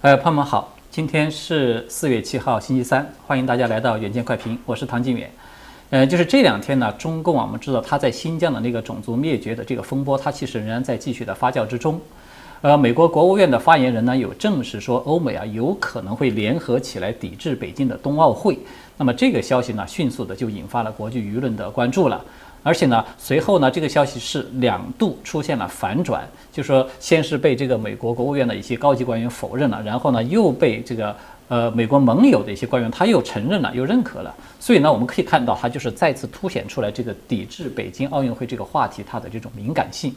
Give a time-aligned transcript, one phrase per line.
[0.00, 5.28] 呃，朋友们好，今天是四月七号，星期三，欢迎大家来到远见快评，我是唐晋远。
[5.90, 12.00] 呃，就是这两天呢，中共啊，我们知道他在新疆的那个种族灭绝的这个风波，它其实仍然在继续的发酵之中。
[12.60, 18.56] 呃，美国国务院的发言人呢有证实说，欧美啊有可能会联合起来抵制北京的冬奥会。
[18.98, 22.24] 那么这个消息呢，迅速的就引发了国际舆论的关注了。
[22.68, 26.22] 而且呢，随后呢，这个消息是两度出现了反转，
[26.52, 31.16] 就说先是被这个美国国务院的一些高级官员否认了，然后呢又被这个
[31.48, 34.34] 呃美国盟友的一些官员他又承认了，又认可了。
[34.60, 40.14] 所以呢，我们可以看到，它就是再次凸显出来这个抵制北京奥运会这个话题它的这种敏感性。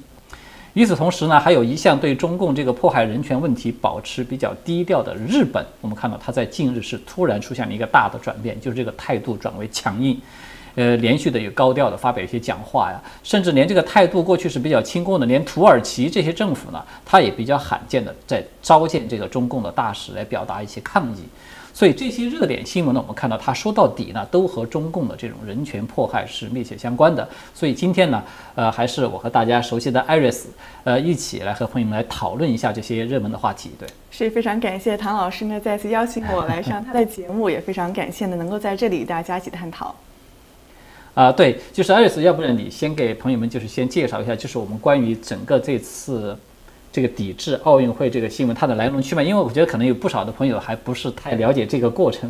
[0.73, 10.19] 与此同时呢，还有一项对中共这个迫害人权问题保持比较低调的日本，我们看到它在近日是突然出现了一个大的转变，就是这个态度转为强硬。
[10.75, 21.23] 呃，连续的有高调的发表一些讲话呀，甚至连这个态度过去是比较亲共的，连土耳其这些政府呢，他也比较罕见的在召见这个中共的大使来表达一些抗议。
[21.73, 27.27] 所以这些热点新闻呢，我们看到它说到底呢，都和中共的这种人权迫害是密切相关的。
[27.53, 28.21] 所以今天呢，
[28.55, 30.49] 呃，还是我和大家熟悉的艾瑞斯，
[30.83, 33.71] 呃，一起来和朋友们来讨论一下这些热门的话题。
[33.79, 39.95] 对，是非常感谢唐老师呢再次邀请我来上他的节目，也非常感谢呢能够在这里大家一起探讨。
[41.13, 46.37] 啊，对，就是艾瑞斯，要不然你先给朋友们就是先介绍一下，就是我们关于整个这次。
[46.91, 52.29] 这个抵制奥运会这个新闻，它的来龙去脉，因为我觉得可能有不少的朋友还不是太了解这个过程。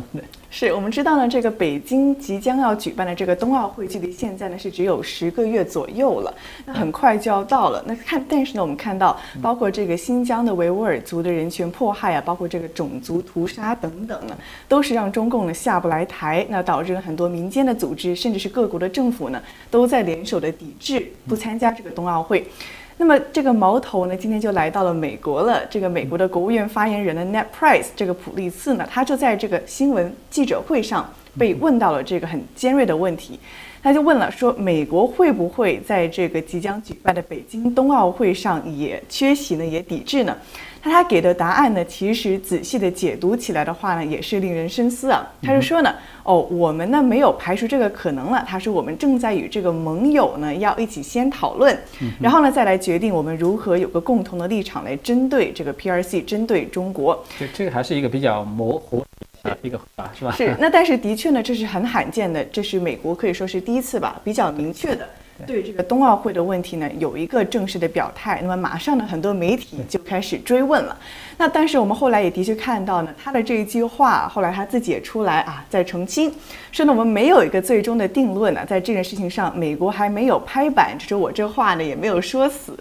[0.50, 6.32] 是我们知道呢，这个北京即将要举办的这个冬奥会，距离现在呢是只有十个月左右了，
[6.66, 7.82] 那很快就要到了。
[7.86, 14.36] 那看，但是呢，我们看到，包括这个新疆的维吾尔族的人权迫害啊，包括这个种族屠杀等等呢，
[14.68, 22.46] 都是让中共呢下不来台，那导致了很多民间的组织，甚至是各国的政府呢，都在联手的抵制，不参加这个冬奥会。
[23.02, 25.60] 那么这个矛头呢，今天就来到了美国了。
[25.68, 33.40] 这个美国的国务院发言人的，Net Price，这个普利茨呢，他就在这个新闻记者会上被问到了这个很尖锐的问题，
[33.82, 40.38] 他就问了说，美国会不会在这个即将举办的北京冬奥会上也缺席呢，也抵制呢？
[40.84, 41.84] 那他给的答案呢？
[41.84, 45.24] 其实仔细的解读起来的话呢，也是令人深思啊。
[45.40, 45.94] 他就说呢，
[46.24, 48.44] 哦，我们呢没有排除这个可能了。
[48.46, 51.78] 他说我们正在与这个盟友呢要一起先讨论，
[52.20, 57.24] 然后呢再来决定我们如何有个共同的立场来针对这个 P R C，针对中国。
[57.38, 59.04] 这这个还是一个比较模糊
[59.44, 60.32] 的一个回答，是吧？
[60.32, 60.56] 是。
[60.58, 65.08] 那但是的确呢，这是很罕见的，这是美国可以说是第一次吧，比较明确的。
[65.46, 68.38] 对这个冬奥会的问题呢，有一个正式的表态。
[68.42, 70.96] 那么马上呢，很多媒体就开始追问了。
[71.36, 76.32] 那但是我们后来也的确看到呢，他的这一句话，后来他自己也出来啊，在澄清，
[76.70, 82.76] 说呢我们没有一个最终的定论呢，在这件事情上，美国还没有拍板，就说我这话呢也没有说死。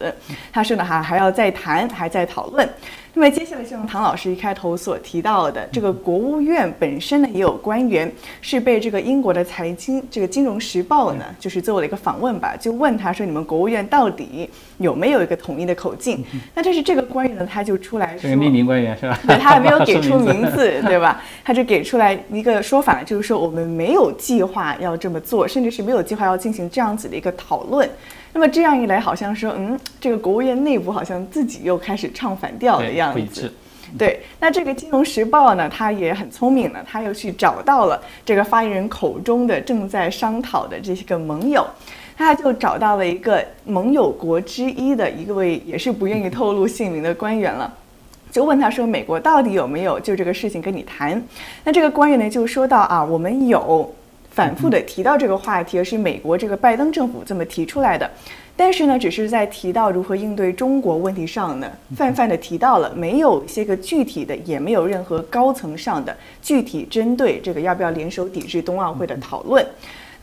[0.52, 2.68] 他说呢还还要再谈，还在讨论。
[3.14, 16.24] 那么接下来，像唐老师一开头所提到的，这个国务院本身呢，也有官员是被这个英国的财经这个《金融时报》呢，就是做了一个访问吧，就问他说：“你们国务院到底有没有一个统一的口径？”
[16.56, 21.22] 那这是这个官员呢，他就出来说：“匿名官员是吧？” 对他还没有给出名字， 对吧？
[21.44, 27.90] 他就给出来一个说法，就是说我们没有计划要这么做，甚至是没有计划要进行这样子的一个讨论。
[28.34, 33.52] 那么这样一来，好像说，嗯，这个国务院内部好像自己又开始唱反调的样子。
[33.98, 41.68] 对，那这个《金融时报》呢，他也很聪明呢，他又去找到了这个发言人口中的正在商讨的这些个盟友，
[42.16, 47.74] 他就找到了一个盟友国之一的一位，也是不愿意透露姓名的官员了，
[48.32, 51.22] 就问他说：“美国到底有没有就这个事情跟你谈？”
[51.66, 53.94] 那这个官员呢就说到：“啊，我们有。”
[54.32, 58.10] 反复的提到这个话题，而是美国这个拜登政府这么提出来的，
[58.56, 69.66] 但是呢，只是在提到如何应对中国问题上呢，泛泛的提到了，没有一些个具体的，也没有任何高层上的具体针对这个要不要联手抵制冬奥会的讨论。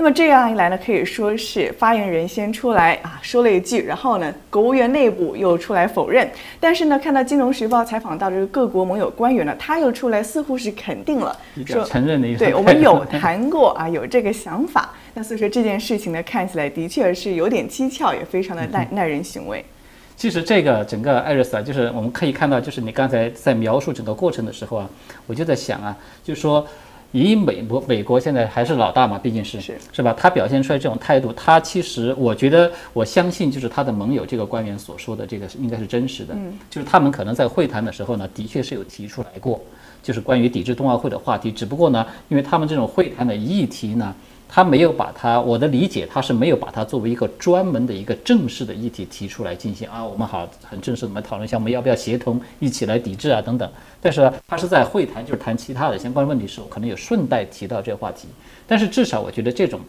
[0.00, 6.31] 那么这样一来呢，可以说是发言人先出来啊说了一句，然后呢，国务院内部又出来否认。
[6.60, 11.37] 但是呢，看到《金融时报》采访到这个各国盟友官员呢，他又出来似乎是肯定了，
[11.67, 12.38] 说承认的意思。
[12.38, 14.94] 对 我们有谈过啊，有这个想法。
[15.14, 19.64] 那所以说这件事情呢，看起来的确是有点蹊跷，也非常的耐耐人寻味。
[20.17, 24.88] 其实这个整个艾瑞斯啊，就是我们可以看到，就是你刚才在描述整个过程的时候啊，
[25.26, 26.64] 我就在想啊，就是说。
[27.12, 30.14] 以美国美国现在还是老大嘛，毕竟是是是吧？
[30.16, 36.34] 他表现出来这种态度，他其实我觉得我相信，就是他的盟友这个官员所说的这个应该是真实的。
[36.34, 39.58] 嗯，就是他们可能在会谈的时候呢，的确是有提出来过，
[40.02, 41.50] 就是关于抵制冬奥会的话题。
[41.50, 44.14] 只不过呢，因为他们这种会谈的议题呢，
[44.49, 53.71] 他没有把它，我的理解，他是没有把它作为一个专门的一个正式的议题提出来进行啊，我们好很正式的来讨论一下，我们要不要协同一起来抵制啊等等。
[54.00, 58.27] 但是他是在会谈，就是谈其他的相关问题时候，可能有顺带提到这个话题。
[58.67, 59.81] 但是至少我觉得这种，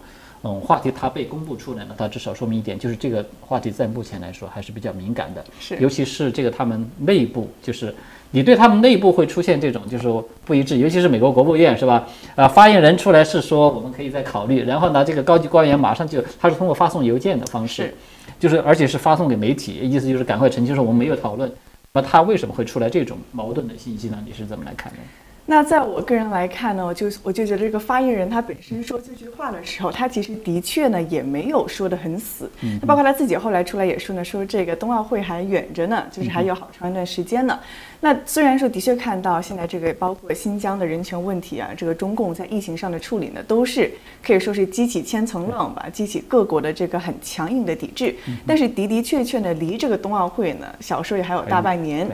[0.44, 7.94] 嗯，话题它被公布出来了，它至少说明一点，就是这个话题在目前来说还是比较敏感的，是，尤其是这个他们内部就是。
[8.32, 10.08] 你对他们内部会出现这种就是
[10.46, 12.08] 不一致，尤其是美国国务院是吧？
[12.36, 17.92] 啊，发言人出来是说我们可以再考虑，然后呢，这个高级官员马上就他是通过发送邮件的方式，
[18.40, 21.52] 就是而且是发送给媒体，意思就是赶快澄清说我们没有讨论。
[21.92, 24.24] 那他为什么会出来这种矛盾的信息呢？
[24.24, 25.00] 你是怎么来看的？
[25.46, 32.50] 那在我个人来看呢，我就我就觉得这个发言人他本身说这句话的时候，他其实的确呢也没有说得很死。
[32.80, 37.60] 那包括他自己后来出来也说呢，说这个冬奥会还远着呢，就是还有好长一段时间呢。
[38.02, 43.92] 那虽然说的确看到现在这个包括新疆的人权问题啊，这个中共在疫情上的处理呢，都是
[44.24, 48.16] 可以说是激起千层浪吧，激起各国的这个很强硬的抵制。
[48.46, 52.08] 但是的的确确呢，离这个冬奥会呢，小说也还有大半年，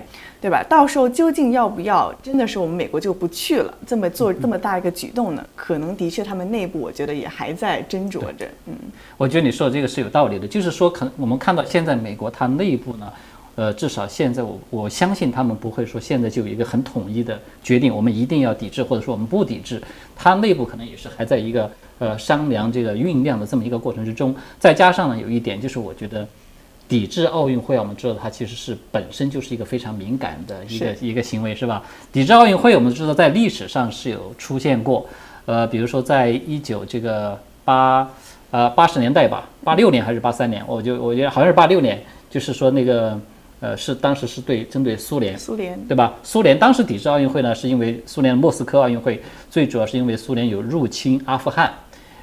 [0.46, 0.64] 对吧？
[0.70, 3.74] 到时候究竟要不要真的是我们美国就不去了？
[3.88, 5.44] 这么做这么大一个举动呢？
[5.56, 8.48] 可能的确他们内部我觉得也还在斟酌着。
[8.68, 8.76] 嗯，
[9.18, 13.12] 我觉得你说的这个是有道理的，就是说，可能我们看到现在美国它内部呢。
[13.56, 19.82] 呃，至少现在我我相信他们不会说现在就有一个很统一的决定，我们一定要抵制，或者说我们不抵制。
[20.16, 24.36] 它内部可能也是还在一个呃商量这个酝酿的这么一个过程之中。
[24.60, 26.28] 再加上呢，有一点就是我觉得，
[26.88, 31.84] 抵制奥运会，我们知道它其实是本身就是一个非常敏感的一个一个行为，是吧？
[32.12, 35.06] 抵制奥运会，我们知道在历史上是有出现过，
[35.46, 38.10] 呃，比如说在一九这个八
[38.52, 43.20] 呃八十年代吧，八六年还是八三年，我就我觉得好像是八六年，就是说那个。
[43.62, 46.14] 呃，是当时是对针对苏联，苏联对吧？
[46.24, 51.74] 苏联当时抵制奥运会呢，是因为苏联莫斯科奥运会最主要是因为苏联有入侵阿富汗，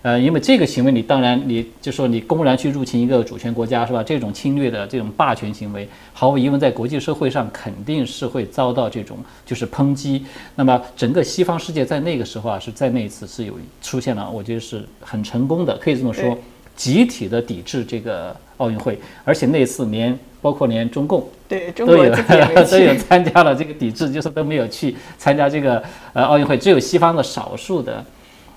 [0.02, 4.02] 呃，因为这个行为你当然你就说你公然去入侵一个主权国家是吧？
[4.02, 10.24] 这种侵略的这种霸权行为，毫无疑问在国际社会上肯定是会遭到这种就是抨击。
[10.56, 16.36] 那么整个西方世界在那个时候啊，是在那一次是有出现了，我觉得是很成功的，可以这么说，
[16.74, 20.18] 集体的抵制这个奥运会，而且那次连。
[20.42, 25.80] 包括连中共对 都有都有参加了这个抵制，就是都没有去参加这个
[26.12, 28.04] 呃奥运会，只有西方的少数的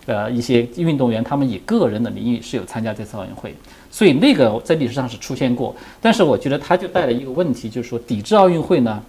[0.05, 3.55] 呃一些运动员，他们以个人的名义是有参加这次奥运会，
[3.89, 5.75] 所以那个在历史上是出现过。
[6.01, 9.01] 但是我觉得它就带来一个问题，就是说抵制奥运会呢，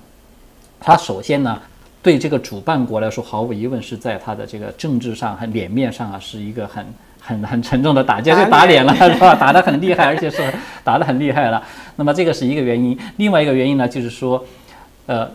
[0.81, 1.61] 它首先呢
[2.03, 6.85] 对这个主办国来说，毫无疑问是在他的这个政治上和脸面上啊是一个很。
[7.19, 9.35] 很很沉重的打击，就打脸了， 是吧？
[9.35, 10.41] 打得很厉害，而且是
[10.85, 11.61] 打得很厉害了。
[11.97, 14.45] 那么这个是一个原因，另外一个原因呢，就是说，
[15.07, 15.29] 呃，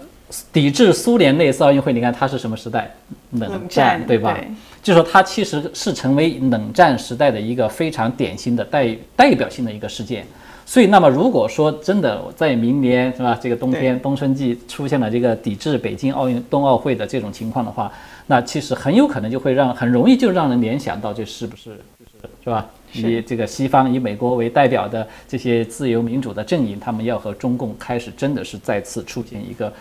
[0.53, 2.89] 抵制苏联那次奥运会，你看它是什么时代？
[3.31, 4.37] 冷战，对吧？
[4.81, 10.25] 就说它其实是成为冷战时代的一个非常典型的代代表性的一个事件。
[10.65, 17.91] 所以，那么如果说真的在明年是吧，这个冬天冬春季出现了这个抵制北京奥运冬奥会的这种情况的话，
[18.27, 22.69] 那其实很有可能就会让很容易就让人联想到这是不是就是是吧？
[22.93, 29.71] 以这个西方以美国为代表的这些自由民主的阵营，他们要和中共开始真的是再次出现一个，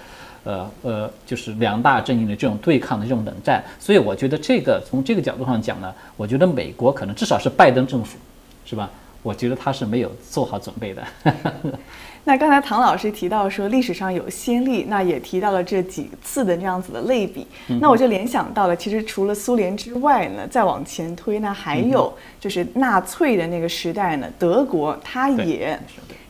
[0.45, 3.63] 呃呃，就是两大阵营的这种对抗的这种冷战。
[3.79, 8.19] 所以我觉得这个从这个角度上讲呢，我觉得美国可能至少是拜登政府，
[8.65, 8.91] 是吧？
[9.23, 11.03] 我觉得他是没有做好准备的。
[12.25, 17.47] 那刚才唐老师提到说历史上有先例，那也提到了这几次的这样子的类比，
[17.81, 25.79] 那我就联想到了，其实除了苏联之外呢，再往前推呢，还有就是纳粹的那个时代呢，德国他也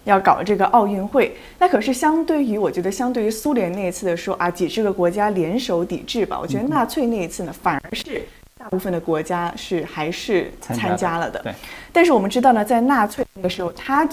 [0.05, 1.37] 要搞这个奥运会。
[1.59, 8.23] 那可是相对于我觉得，相对于苏联那一次的说啊，几十个国家联手抵制吧，我觉得纳粹那一次呢，反而是。
[8.59, 11.55] 大部分的国家是还是参加了的，对。
[11.95, 14.11] 但是我们知道呢，在纳粹那个时候，他奥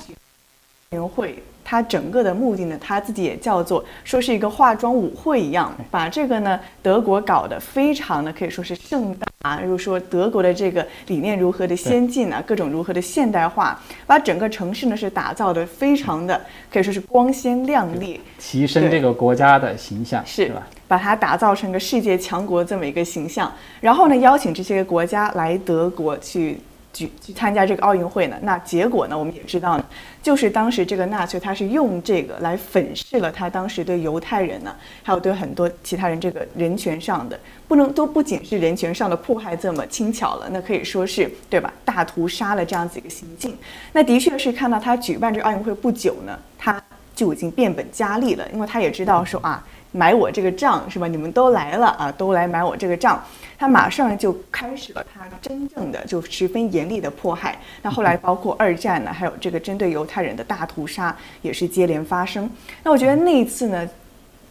[0.91, 1.44] 运会。
[1.69, 16.39] 它整个的目的呢，它自己也叫做说是一个化妆舞会一样，把这个呢德国搞得非常的可以说是盛大啊，如说德国的这个理念如何的先进啊，各种如何的现代化，把整个城市呢是打造的非常的
[16.71, 20.65] 可以说是光鲜亮丽，提升这个国家的形象，是吧？
[20.88, 26.57] 把它打造成个世界强国这么一个形象，然后呢邀请这些国家来德国去。
[26.98, 28.38] 去去参加这个奥运会呢？
[28.42, 29.16] 那结果呢？
[29.16, 29.86] 我们也知道呢，
[30.24, 41.72] 就是当时这个纳粹他是用这个来粉饰了他当时对犹太人呢，还有对很多其他人这个人权上的不能都不仅是人权上的迫害这么轻巧了，那可以说是对吧？
[41.86, 43.56] 大屠杀了这样子一个行径。
[43.94, 46.82] 那的确是看到他举办这个奥运会不久呢，他
[47.16, 49.63] 就已经变本加厉了，因为他也知道说啊。
[49.91, 51.08] 买我这个账，是吧？
[51.08, 53.24] 你们都来了啊，都来买我这个账。
[53.60, 57.60] 他马上就开始了他真正的就十分严厉的迫害。
[57.82, 62.48] 那后来包括二战呢，还有这个针对犹太人的大屠杀也是接连发生。
[62.84, 63.89] 那我觉得那一次呢，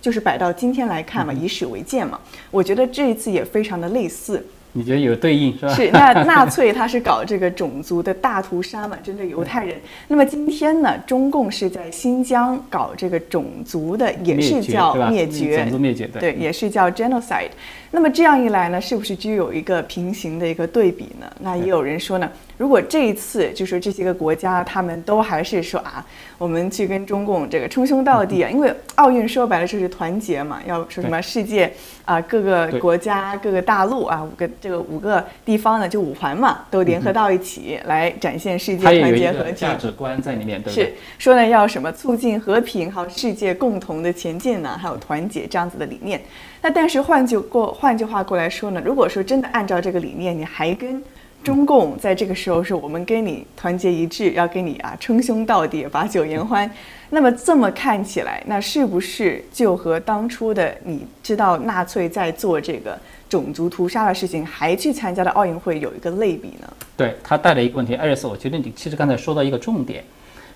[0.00, 2.19] 就是摆到今天来看嘛，以史为鉴嘛，
[2.50, 4.45] 我觉得这一次也非常的类似。
[4.76, 5.73] 你觉得有对应是吧？
[5.73, 9.75] 是，那 纳粹他是搞这个种族的大屠杀嘛，针对犹太人。
[10.06, 17.49] 那么今天呢，中共是在新疆搞这个种族的，也是叫灭绝，种族灭绝，对，也是叫 genocide。
[17.97, 21.26] 那么这样一来呢，是不是就有一个平行的一个对比呢？
[21.41, 26.05] 那也有人说呢，如果这一次就说这些个国家他们都还是说啊，
[26.37, 31.73] 我们去跟中共这个称兄道弟啊，因为奥运说白了就是团结嘛，要说什么世界
[32.05, 39.50] 啊各个国家各个大陆啊五个这个五个地方呢就五环嘛都联合到一起来展现世界团结和。
[39.53, 46.21] 价值观在里面，对是说呢要什么促进和平还有世界共同的前进呢，还有团结这样子的理念。
[46.66, 51.00] 那但是换句过换句话过来说呢，如果说真的按照这个理念，你还跟
[51.44, 56.68] 中共在这个时候是我们跟你团结一致，要跟你啊称兄道弟，把酒言欢，
[57.11, 66.66] 那么这么看起来，那是不是就和当初的你知道纳粹在做这个种族屠杀的事情，还去参加了奥运会有一个类比呢？
[66.96, 70.02] 对他带来一个问题，艾瑞斯，我觉得你其实刚才说到一个重点，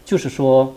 [0.05, 0.75] 就是说，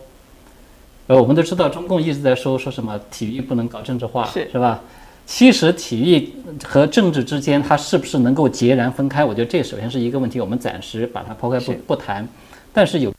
[1.08, 4.80] 呃，我们都知道中共一直在说说什么体育不能搞政治化，是是吧？
[5.26, 9.24] 其实体育和政治之间，它是不是能够截然分开？
[9.24, 12.26] 我觉得这首先是一个问题，我们暂时把它抛开不不谈。
[12.72, 13.12] 但是有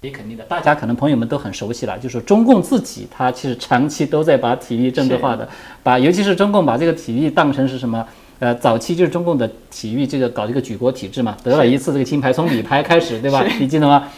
[0.00, 5.48] 也肯定的，大家可能朋友们都很熟悉了，就是中共自己，它其实长期都在把体育政治化的，
[5.82, 8.06] 把尤其是中共把这个体育当成是什么？
[8.38, 13.46] 呃，早期就是中共的体育这个搞这个举国体制嘛，得了一次这个金牌，从女排开始，对吧？
[13.60, 14.08] 你记得吗？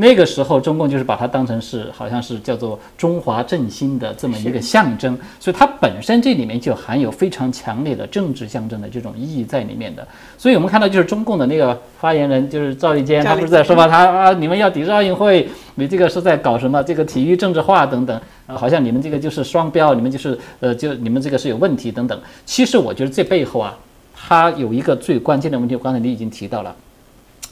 [0.00, 10.06] 那个时候，中共就是把它当成是，好像是叫做中华振兴的这么一个象征，所以它本身这里面就含有非常强烈的政治象征的这种意义在里面的。
[10.36, 13.88] 所以我们看到，就是中共的那个发言人，就是赵立坚，他不是在说吗？
[13.88, 16.80] 他啊，你们要抵制奥运会，你这个是在搞什么？
[16.84, 22.16] 这个体育政治化等等，啊，好像你们这个就是双标，你们就是呃，就你们这个是有问题等等。
[22.46, 23.76] 其实我觉得这背后啊，
[24.14, 26.72] 它有一个最关键的问题，刚才你已经提到了，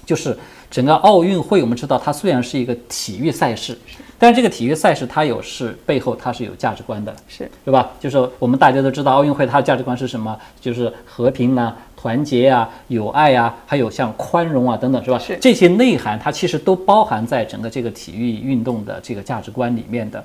[0.04, 0.38] 就是。
[0.70, 3.76] 整个奥运会，我们知道它虽然是一个体育赛事，
[4.18, 7.90] 但是这个体育赛事它有是背后它是有价值观的，是对吧？
[8.00, 10.37] 就是我们大家都知道奥运会它的价值观是什么？
[10.61, 15.18] 就是和平啊、团结啊、友爱啊，还有像宽容啊等等，是吧？
[15.18, 20.25] 是这些内涵它其实都包含在整个这个体育运动的这个价值观里面的。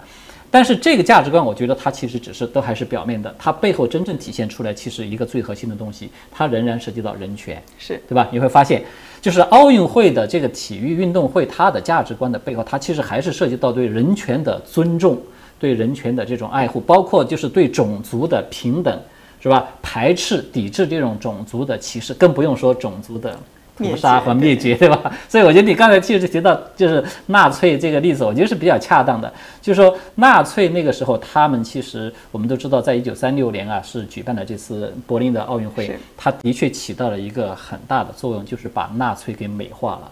[0.51, 8.27] 但是这个价值观，我觉得它其实只是都还是表面的，它背后真正体现出来，其实一个最核心的东西，它仍然涉及到人权，是对吧？
[8.33, 8.83] 你会发现，
[9.21, 15.17] 就是奥运会的这个体育运动会，它的价值观的背后，它其实还是涉及到对人权的尊重，
[15.57, 19.01] 对人权的这种爱护，包括就是对种族的平等，
[19.41, 19.65] 是吧？
[19.81, 23.39] 排斥、抵制这种种族的歧视，更不用说种族的。
[23.81, 25.11] 屠杀和灭绝，对吧？
[25.27, 29.31] 所以我觉得你刚才其实提到就是纳粹这个例子，我觉得是比较恰当的。
[29.61, 40.11] 就是说，纳粹那个时候，他们其实我们都知道，在一九三六年啊，是举办了这次柏林的奥运会，它的确起到了一个很大的作用，就是把纳粹给美化了。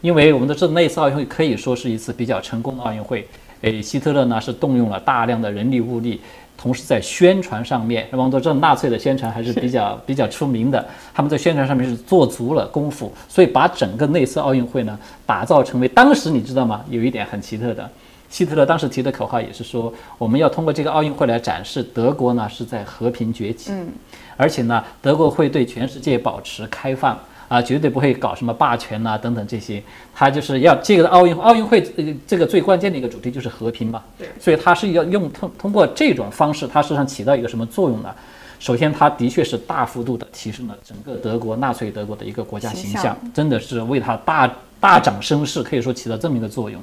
[0.00, 3.26] 因为我们都知道，那一次奥运会可以说是一次比较成功的奥运会。
[3.62, 6.20] 诶，希特勒呢是动用了大量的人力物力。
[6.56, 10.84] 同时在宣传上面，我们都知道纳粹的宣传还是比较 比较出名的。
[11.12, 16.82] 他们在宣传上面是做足了功夫，所以把整个那次奥运会呢打造成为当时你知道吗？
[16.88, 17.88] 有一点很奇特的，
[18.30, 23.88] 希特勒当时提的口号也是说，我们要通过这个奥运会来展示德国呢是在和平崛起，嗯，
[24.36, 27.18] 而且呢德国会对全世界保持开放。
[27.48, 29.82] 啊，绝对不会搞什么霸权呐，等等这些，
[30.14, 34.02] 他就是要这个奥运奥运会这个这个最关键的一个主题就是和平嘛。
[34.18, 38.14] 对，所以他是要用通通过这种方式，它实际上起到一个什么作用呢？
[38.60, 46.80] 首先，它的确是大幅度的提升了整个德国纳粹德国的一个国家形象，真的是为他大大涨声势，可以说起到这么一个作用。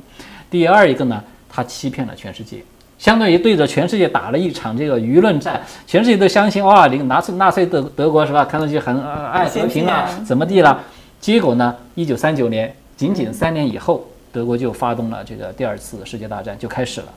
[0.50, 2.64] 第二一个呢，他欺骗了全世界。
[3.02, 8.46] 相当于对着全世界打了一场这个舆论战，全世界都相信哇，你纳粹纳粹德德国是吧？
[8.46, 10.80] 看上去很爱和平啊，怎么地了？
[11.20, 11.76] 结果呢？
[11.96, 17.08] 一九三九年，仅仅三年以后，德国就发动了这个第二次世界大战就开始了。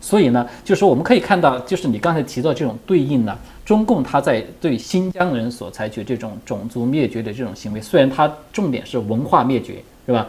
[0.00, 9.74] 所以呢，就是我们可以看到，就是你刚才提到这种对应呢，中共他在对新疆人所采取这种种族灭绝的这种行为，虽然它重点是文化灭绝，
[10.06, 10.26] 是吧？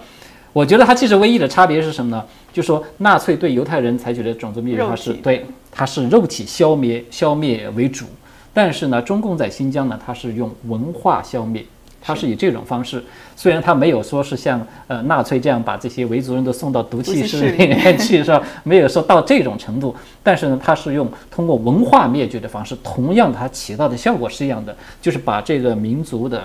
[0.51, 2.25] 我觉得它其实唯一的差别是什么呢？
[2.57, 8.07] 就说纳粹对犹太人采取的种族灭绝，它是对，它是肉体消灭消灭为主。
[8.51, 11.63] 但是呢，中共在新疆呢，它是用文化消灭，
[12.01, 13.03] 它是以这种方式，
[13.35, 18.41] 虽然它没有说是像呃纳粹这样把这些维族人都送到毒气室里面去，是吧？
[18.63, 26.41] 没有说到这种程度， 但是呢，它是用通过文化灭绝的方式，同样它起到的效果是一样的，就是把这个民族的，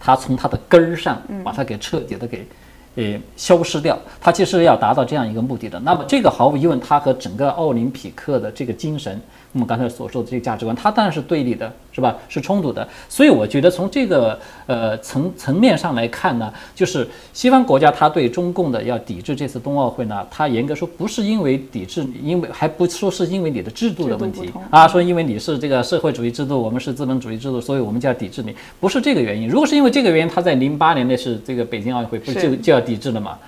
[0.00, 2.44] 它从它的根儿上把它给彻底的给。
[2.94, 5.80] 呃，消失掉，它其实要达到这样一个目的的。
[5.80, 9.18] 那么，这个毫无疑问，它和整个奥林匹克的这个精神，
[9.52, 11.72] 我们刚才所说的这个价值观，它当然是对立的。
[11.94, 12.16] 是吧？
[12.26, 29.46] 是冲突的，所以我觉得从这个呃层层面上来看呢，就是西方国家它对中共的要抵制这次冬奥会呢，它严格说不是因为抵制，因为还不说是因为你的制度的问题啊，说因为你是这个社会主义制度，我们是资本主义制度，所以我们就要抵制你，不是这个原因。
[29.46, 33.38] 如果是因为这个原因，他在零八年那是这个北京奥运会不就就要抵制了嘛？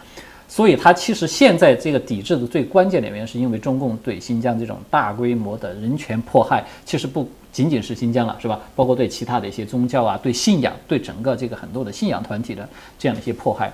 [0.55, 8.61] 所以，他其实现在这个抵制的最关键的原因，是因为中共对新疆这种大规模的人权迫害，其实不仅仅是新疆了，是吧？
[8.77, 13.73] 包括对其他的一些宗教啊、对信仰、对整个这个很多的信仰团体的这样的一些迫害，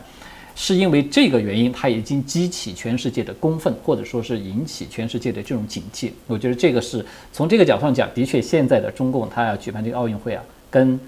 [0.56, 6.10] 是因为这个原因，他已经激起全世界的公愤，或者说是引起全世界的这种警惕。
[6.26, 10.98] 我觉得这个是从这个角度上讲，的确，现在的中共他要举办这个奥运会啊，跟。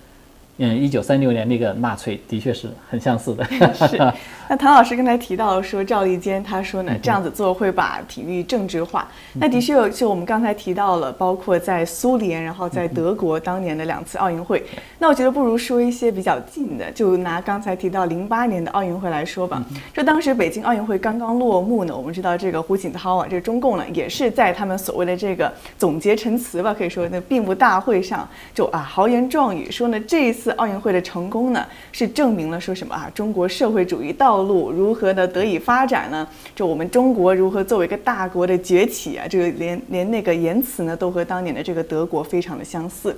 [0.59, 3.43] 嗯，一九三六年那个纳粹的确是很相似的。
[3.89, 4.13] 是。
[4.53, 9.09] 那唐老师刚才提到说赵立坚，他说呢，这样子做会把体育政治化。
[9.33, 14.63] 那的确有，就我们刚才提到了，包括在苏联，然后在德国当年的两次奥运会。
[14.99, 19.65] 那我觉得不如说一些比较近的，就拿刚才提到零八年的奥运会来说吧。
[19.95, 30.43] 就当时北京奥运会刚刚落幕呢，我们知道这个胡锦涛啊，这个中共呢，也是在他们所谓的这个总结陈词吧，可以说那闭幕大会上就啊豪言壮语说呢，这一次。
[30.43, 33.09] 次奥运会的成功呢，是证明了说什么啊？
[33.15, 36.27] 中国社会主义道路如何的得以发展呢？
[36.55, 39.27] 就我们中国如何作为一个大国的崛起啊？
[39.29, 43.17] 这个连连那个言辞呢，都和当年的这个德国非常的相似。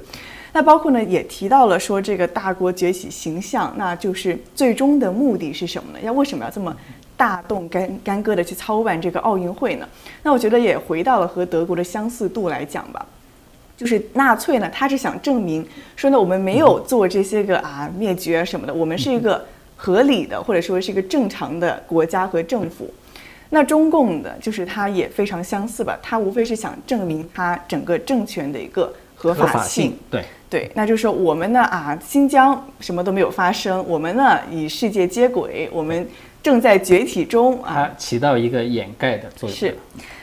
[0.53, 5.99] 那包括呢，也提到了说这个大国崛起形象，那就是最终的目的是什么呢？
[6.03, 6.75] 要为什么要这么
[7.17, 9.89] 大动干干戈的去操办这个奥运会呢？
[10.23, 13.05] 那我觉得也回到了和德国的相似度来讲吧。
[13.77, 15.67] 就是纳粹呢，他是想证明
[15.97, 19.45] 说呢，我们没有做这些个啊灭绝什么的，我们是一个
[19.85, 22.89] 合理的或者说是一个正常的国家和政府。
[23.51, 29.95] 那中共的，就是它也非常相似吧，它无非是想证明它整个政权的一个合法性。
[30.11, 36.09] 对对，那就是说我们呢啊，新疆什么都没有发生，我们呢与世界接轨，我们
[36.43, 39.55] 正在崛起中啊，起到一个掩盖的作用。
[39.55, 39.77] 是。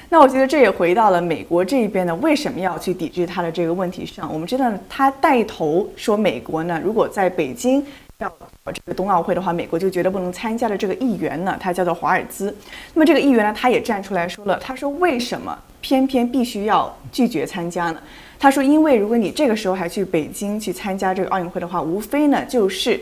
[0.10, 4.28] 那我觉得这也回到了美国这一边呢，为什么要去抵制它的这个问题上？
[4.34, 7.86] 我们知道他带头说美国呢，如果在北京
[8.22, 8.32] 要
[8.72, 12.56] 这个冬奥会的话，美国就绝对不能参加的这个议员呢，他叫做华尔兹。
[12.94, 18.00] 那么这个议员呢，他也站出来说了，他说为什么偏偏必须要拒绝参加呢？
[18.40, 23.00] 他说，因为如果你这个时候还去北京去参加这个奥运会的话，无非呢就是。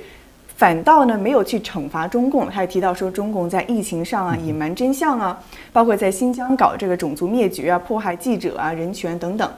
[0.60, 9.50] 反倒呢没有去惩罚中共，他也提到说中共在疫情上啊隐瞒真相啊，包括在新疆搞这个种族灭绝啊、迫害记者啊、人权等等。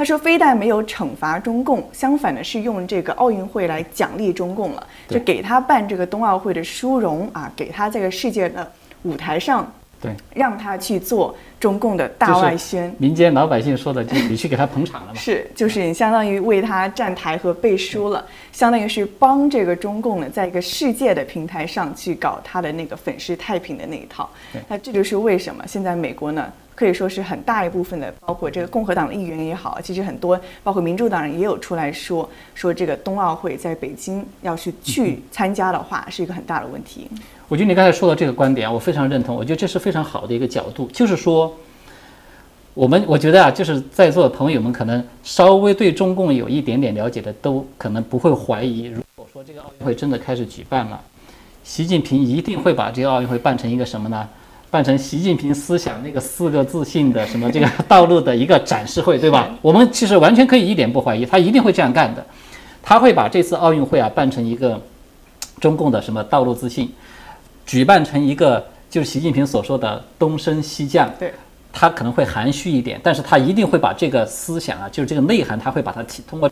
[0.00, 9.70] 他说非但没有惩罚中共，相反的是用这个奥运会来奖励中共了，就给他办这个冬奥会的殊荣啊，给他这个世界的舞台上。
[10.00, 12.90] 对，让他去做中共的大外宣。
[12.96, 15.12] 民间老百姓说的，就你去给他捧场了嘛？
[15.20, 24.30] 是，就是你相当于为他站台和背书了，相当于是帮这个中共呢，在一个世界的平台上去搞他的那个粉饰太平的那一套。
[24.66, 26.50] 那这就是为什么现在美国呢？
[26.80, 37.06] 可以说是很大一部分的，包括这个共和党的议员也好，其实很多包括民主党人也有出来说，说这个冬奥会在北京要是去参加的话，是一个很大的问题。
[37.48, 39.36] 我觉得你刚才说的这个观点，我非常认同。
[39.36, 41.54] 我觉得这是非常好的一个角度，就是说，
[42.72, 50.98] 我们我觉得啊，就是在座的朋友们可能稍微对中共有一点点了解的，都可能不会怀疑，如果说这个奥运会真的开始举办了，
[51.62, 54.26] 习近平一定会把这个奥运会办成一个什么呢？
[54.70, 59.50] 办成习近平思想那个四个自信的什么这个道路的一个展示会，对吧？
[59.60, 62.24] 我们其实完全可以一点不怀疑，他一定会这样干的。
[62.82, 64.80] 他会把这次奥运会啊办成一个
[65.60, 66.90] 中共的什么道路自信，
[67.66, 71.12] 举办成一个就是习近平所说的东升西降。
[71.18, 71.34] 对，
[71.72, 76.48] 他可能会含蓄一点，但是他一定会把这个思想啊，就是这个内涵，他会把它提通过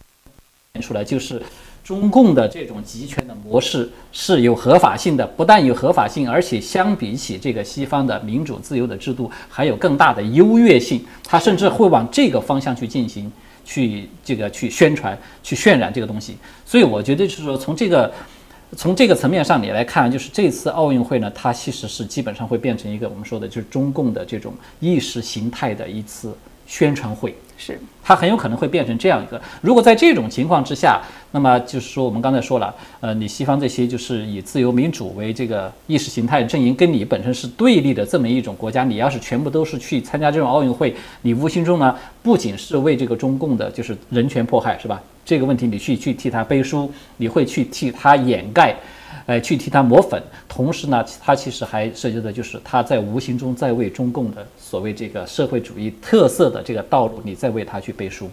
[0.81, 1.40] 出来，就是。
[1.88, 11.03] 中共的这种集权的模式是有合法性的，不但有合法性，而且相比起这个西方的民主自由的制度，还有更大的优越性。
[11.24, 13.33] 它甚至会往这个方向去进行，
[13.64, 16.37] 去这个去宣传、去渲染这个东西。
[16.66, 18.12] 所以我觉得就是说，从这个
[18.77, 26.37] 从这个层面上你来看，就是这次奥运会呢，它其实是基本上会变成一个我们说的就是中共的这种意识形态的一次。
[26.68, 27.35] 宣传会。
[27.61, 29.42] 是，它很有可能会变成这样一个。
[29.61, 31.02] 如果在这种情况之下，
[31.33, 45.02] 那么就是说，我们刚才说了，呃，你西方这些就是以自由民主为这个意识形态阵营，跟你本身是对立的这么一种国家，你要是全部都是去参加这种奥运会，你无形中呢，不仅是为这个中共的就是人权迫害，是吧？
[45.24, 48.72] 这个问题你去去替他背书，你会去替他掩盖。
[49.28, 58.30] 哎，去替他抹粉，同时呢，他其实还涉及的就是他在无形中在为中共的所谓这个社会主义特色的这个道路，你在为他去背书，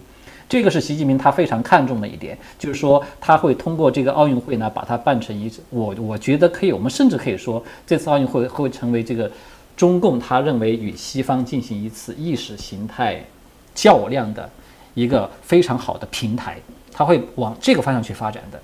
[0.48, 9.30] 这个是习近平他非常看重的一点，就是说他会通过这个奥运会呢，把它办成一，我我觉得可以，我们甚至可以说，这次奥运会会成为这个
[9.76, 13.22] 中共他认为与西方进行一次意识形态
[13.74, 14.48] 较量的
[14.94, 16.56] 一个非常好的平台，
[16.90, 18.58] 他会往这个方向去发展的。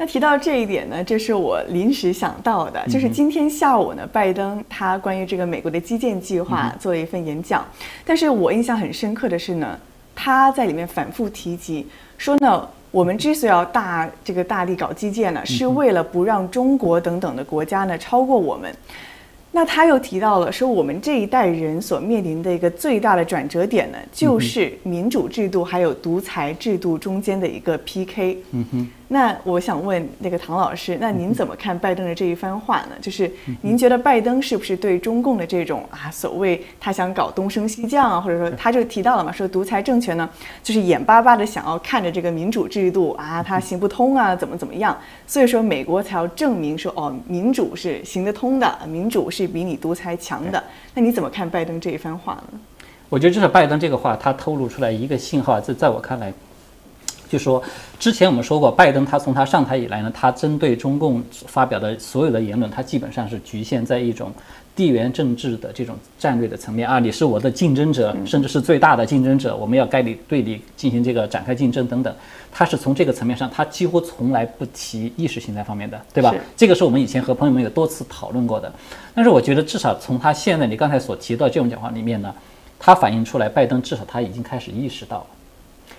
[0.00, 7.66] 那提到这一点呢，这是我临时想到的，就是今天下午呢，拜登他关于这个美国的基建计划做了一份演讲，
[8.04, 9.76] 但是我印象很深刻的是呢，
[10.14, 11.84] 他在里面反复提及
[12.16, 18.72] 说呢，我们之所以要大这个大力搞基建呢，是为了不让中国等等的国家呢超过我们。
[19.50, 28.38] 那他又提到了说，我们这一代人所面临的一个最大的转折点呢，就是民主制度还有独裁制度中间的一个 PK。
[28.52, 28.88] 嗯哼。
[29.10, 32.90] 那我想问那个唐老师，那您怎么看拜登的这一番话呢？
[33.00, 33.30] 就是
[33.62, 40.28] 您觉得拜登是不是对中共的这种啊所谓他想搞东升西降啊，或者说他就提到了嘛，说独裁政权呢，
[40.62, 44.94] 就是眼巴巴的想要看着这个民主制度啊，它行不通啊，怎么怎么样？
[45.26, 50.62] 所以说美国才要证明说哦，民主是行得通的，民主是比你独裁强的。
[50.92, 52.60] 那你怎么看拜登这一番话呢？
[53.08, 56.30] 我觉得至少拜登这个话，他透露出来一个信号，在在我看来。
[57.28, 57.62] 就说
[57.98, 64.32] 之前我们说过，拜登他从他上台以来呢，他针对中共发表的所有的言论，他基本上是局限在一种
[64.74, 72.14] 地缘政治的这种战略的层面啊，你是我的竞争者，甚至是最大的竞争者，我们要该你对你进行这个展开竞争等等。
[72.50, 76.34] 他是从这个层面上，他几乎从来不提意识形态方面的，对吧？
[76.56, 78.72] 这个是我们以前和朋友们有多次讨论过的。
[79.14, 82.34] 但是我觉得至少从他现在你刚才所提到这种讲话里面呢，
[82.78, 85.26] 他反映出来，拜登至少他已经开始意识到。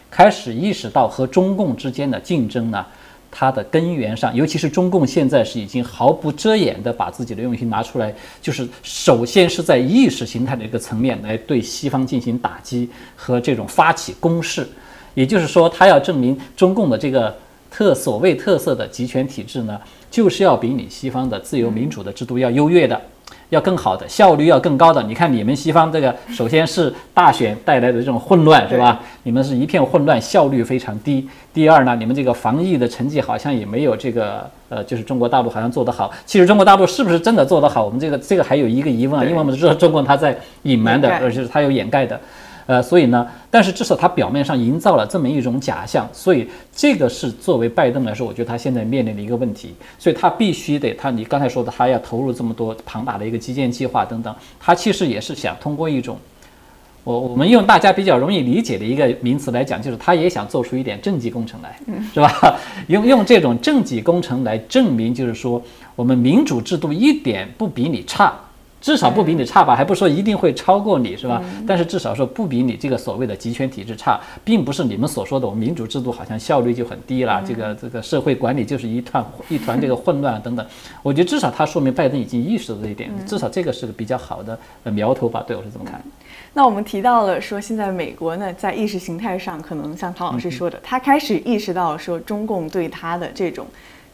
[0.10, 2.86] 开始意识到和中共之间的竞争呢，
[3.32, 14.68] 它的根源上，尤其是中共现在是已经毫不遮掩地把自己的用心拿出来，就是首先是在意识形态的一个层面来对西方进行打击和这种发起攻势，
[15.14, 17.36] 也就是说，他要证明中共的这个
[17.70, 23.00] 特所谓特色的集权体制呢，就是要比你西方的自由民主的制度要优越的。
[23.50, 29.00] 要更好的效率要更高的，你看你们西方这个，首先是大选带来的这种混乱，是吧？
[29.24, 31.28] 你们是一片混乱，效率非常低。
[31.52, 36.12] 第二呢，你们这个防疫的成绩好像也没有这个，呃，就是中国大陆好像做得好。
[36.26, 37.84] 其实中国大陆是不是真的做得好？
[37.84, 42.20] 我们这个这个还有一个疑问啊，因为我们知道中国它在隐瞒的，而且是它有掩盖的。
[42.70, 56.16] 呃，所以呢，但是至少他表面上营造了这么一种假象，所以这个是作为拜登来说，我觉得他现在面临的一个问题，所以他必须得他你刚才说的，他要投入这么多庞大的一个基建计划等等，他其实也是想通过一种，
[57.04, 61.76] 我我们用大家比较容易理解的一个名词来讲，就是他也想做出一点政绩工程来，
[62.14, 62.56] 是吧？
[62.86, 65.60] 用用这种政绩工程来证明，就是说
[65.96, 68.32] 我们民主制度一点不比你差。
[68.82, 71.44] 至少不比你差吧，还不说一定会超过你是吧？
[71.68, 80.66] 但是至少说不比你这个所谓的集权体制差，并不是你们所说的我们民主制度好像效率就很低了，这个这个社会管理就是一团一团这个混乱等等。
[81.04, 84.58] 我觉得至少他说明拜登已经意识到这一点，至少这个是个比较好的
[84.92, 85.44] 苗头吧？
[85.46, 86.02] 对我是这么看。
[86.54, 93.68] 那我们提到了说，现在美国呢在意识形态上，可能像唐老师说的，他开始意识到说中共对他的这种。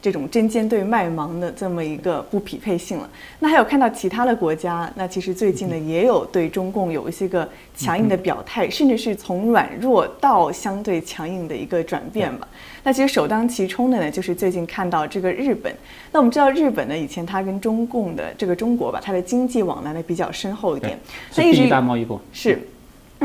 [0.06, 3.10] 这种针尖对麦芒的这么一个不匹配性了。
[3.40, 12.48] 那还有看到其他的国家，那其实最近呢也有对中共有一些个强硬的表态，甚至是从软弱到相对强硬的一个转变吧。
[12.84, 15.76] 那其实首当其冲的呢，就是最近看到这个日本。
[16.12, 21.00] 那我们知道日本呢，以前它跟中共的这个中国吧，它的经济往来呢比较深厚一点，
[21.32, 22.60] 是第一大贸易国是。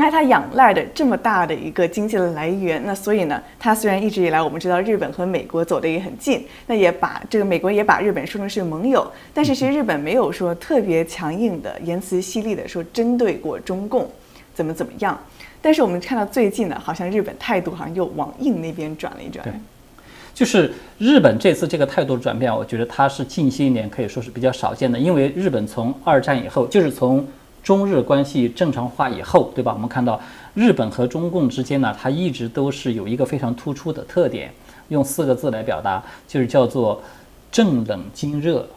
[0.03, 14.09] 那它仰赖的这么大的一个经济的来源，那所以呢，它虽然一直以来我们知道日本和美国走得也很近，那也把这个美国也把日本说成是盟友，但是其实日本没有说特别强硬的言辞犀利的说针对过中共
[14.55, 15.15] 怎么怎么样。
[15.61, 19.43] 但是我们看到最近呢，好像日本态度好像又往硬那边转了一转。
[19.43, 19.53] 对，
[20.33, 27.23] 就是日本这次这个态度转变，我觉得它是近些年可以说是比较少见的，因为日本从二战以后就是从。
[27.63, 29.71] 中日关系正常化以后，对吧？
[29.73, 30.19] 我们看到
[30.53, 34.51] 日本和中共之间呢，它一直都是有一个非常突出的特点，
[34.89, 37.01] 用四个字来表达，就是叫做
[37.51, 38.67] “正冷经热”。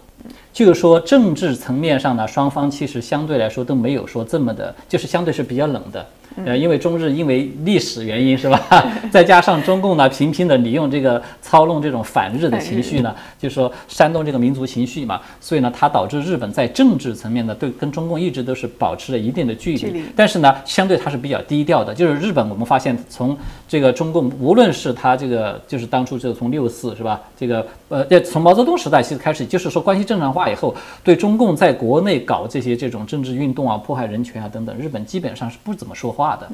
[0.53, 6.07] 就是说，政治层面上呢，双方其实相对来说都没有说这么的，就是相对是比较冷的。
[6.45, 8.61] 呃，因为中日因为历史原因是吧？
[9.11, 20.03] 再加上中共呢频频的利用这个操弄这种反日的情绪呢，就是说煽动这个民族情绪嘛，所以呢，它导致日本在政治层面呢对跟中共一直都是保持了一定的距离。
[20.17, 21.95] 但是呢，相对它是比较低调的。
[21.95, 23.37] 就是日本，我们发现从
[23.75, 27.21] 这个中共，无论是他这个就是当初这个从六四是吧？
[27.37, 36.37] 这个呃，从毛泽东时代其实开始，就是说关系正常化以后，对中共在国内搞这些这种政治运动啊、迫害人权啊等等，日本基本上是不怎么说话。
[36.37, 36.49] 的，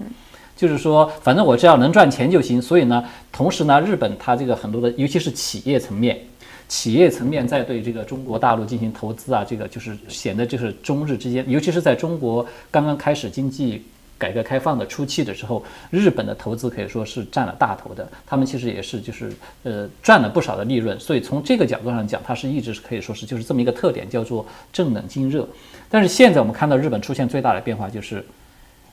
[0.56, 2.62] 就是说，反正我只要能赚钱就行。
[2.62, 6.18] 所以呢，同时呢，日本它这个很多的，尤其是企业层面，
[6.68, 13.82] 企业层面在对这个中国大陆进行投资啊，这个就是显得就是中日之间，尤其是在中国刚刚开始经济
[14.20, 18.06] 改革开放的初期的时候，日本的投资可以说是占了大头的。
[18.24, 19.32] 他们其实也是就是
[19.64, 21.00] 呃赚了不少的利润。
[21.00, 25.48] 所以从这个角度上讲，它是一直是可以说是就是这么一个特点，叫做正冷经热。
[25.88, 28.24] 但是现在我们看到日本出现最大的变化就是。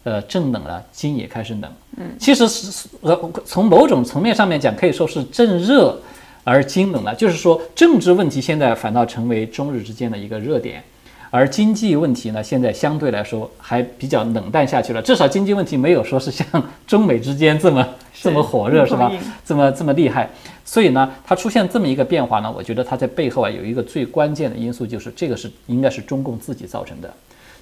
[0.03, 1.69] 呃，正冷了，金也开始冷。
[1.97, 5.99] 嗯，其实是呃，从某种层面上面讲，可以说是正热
[6.45, 7.13] 而金冷了。
[7.13, 10.81] 就是说，政治问题现在反倒成为中日之间的一个热点，
[11.29, 15.01] 而经济问题呢，现在相对来说还比较冷淡下去了。
[15.01, 16.45] 至少经济问题没有说是像
[16.87, 17.87] 中美之间这么
[18.21, 19.11] 这么火热，是吧？
[19.45, 20.29] 这么这么厉害。
[20.63, 27.13] 所以呢，它出现这么一个变化呢，我觉得它在背后啊有一个最关键的因素，就是这个是应该是中共自己造成的。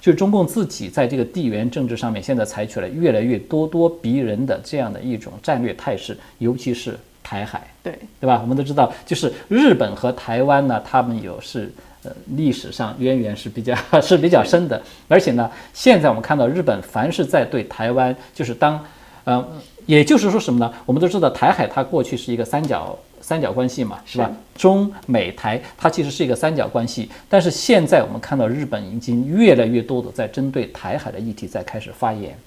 [0.01, 8.39] 就是中共自己在这个地缘政治上面，现在采取了越来越咄咄逼人的这样的一种战略态势，尤其是台海，对对吧？
[8.39, 11.71] 我们都知道，就是日本和台湾呢，他们有是
[12.05, 18.79] 呃历史上渊源是比较 是比较深的，而且呢，现在我们看到日本凡是在对台湾，就是当，
[19.25, 19.45] 呃，
[19.85, 20.73] 也就是说什么呢？
[20.85, 22.97] 我们都知道台海它过去是一个三角。
[23.21, 24.31] 三角关系嘛，是吧？
[24.55, 32.37] 中美台它其实是一个三角关系，但是现在我们看到日本已经越来越多的在针对台海的议题在开始发言，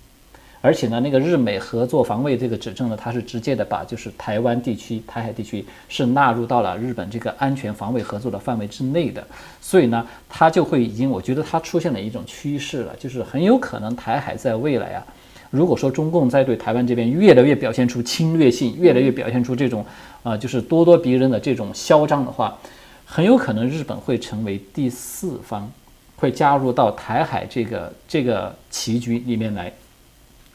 [0.61, 9.25] 而且呢，那个日美合作防卫这个指证呢，它是直接的把就是台湾地区、台海地区是纳入到了日本这个安全防卫合作的范围之内的，
[9.61, 15.07] 所以呢，它就会已经，我觉得它出现了一种趋势了，就是很有可能台海在未来啊。
[15.51, 19.87] 如果说中共在对台湾这边越来越表现出侵略性，越来越表现出这种
[20.25, 22.59] 啊，就是咄咄逼人的这种嚣张的话，
[23.07, 25.71] 很有可能日本会成为第四方，
[26.17, 29.73] 会加入到台海这个这个棋局里面来。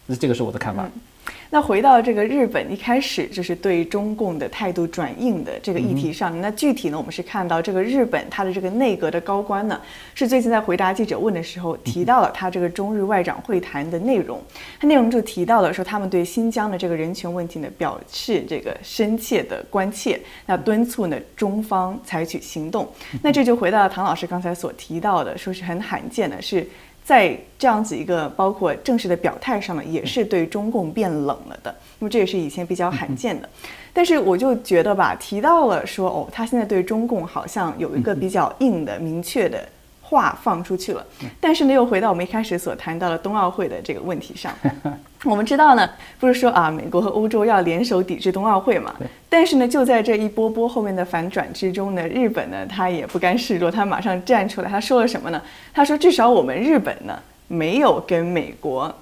[0.06, 0.90] 那这个是我的看法。
[1.50, 9.80] 那回到这个日本一开始就是对中共的态度转硬的这个议题上，那具体呢，我们是看到这个日本他的这个内阁的高官呢，
[10.16, 14.42] 是最近在回答记者问的时候提到了他这个中日外长会谈的内容，
[14.80, 26.68] 他内容就提到了说他们对新疆的这个人权问题呢表示这个深切的关切，那敦促呢中方采取行动，那这就回到了唐老师刚才所提到的，说是很罕见的是。
[27.04, 31.76] 在这样子一个包括正式的表态上面，也是对中共变冷了的。
[32.00, 33.50] 那么这也是以前比较罕见的。
[33.92, 39.68] 但是我就觉得吧，提到了说哦，他现在对中共好像有一个比较硬的、明确的。
[40.14, 41.04] 话放出去了，
[41.42, 44.54] 但是呢，又回到我们一开始所谈到的冬奥会的这个问题上。
[45.26, 48.94] 我们知道呢，不是说啊，美国和欧洲要联手抵制冬奥会嘛？
[49.28, 55.42] 但是呢，就在这一波波后面的反转之中呢，日本呢，他也不甘示弱，他马上站出来，他说了什么呢？
[55.74, 58.94] 他说，至少我们日本呢，没有跟美国。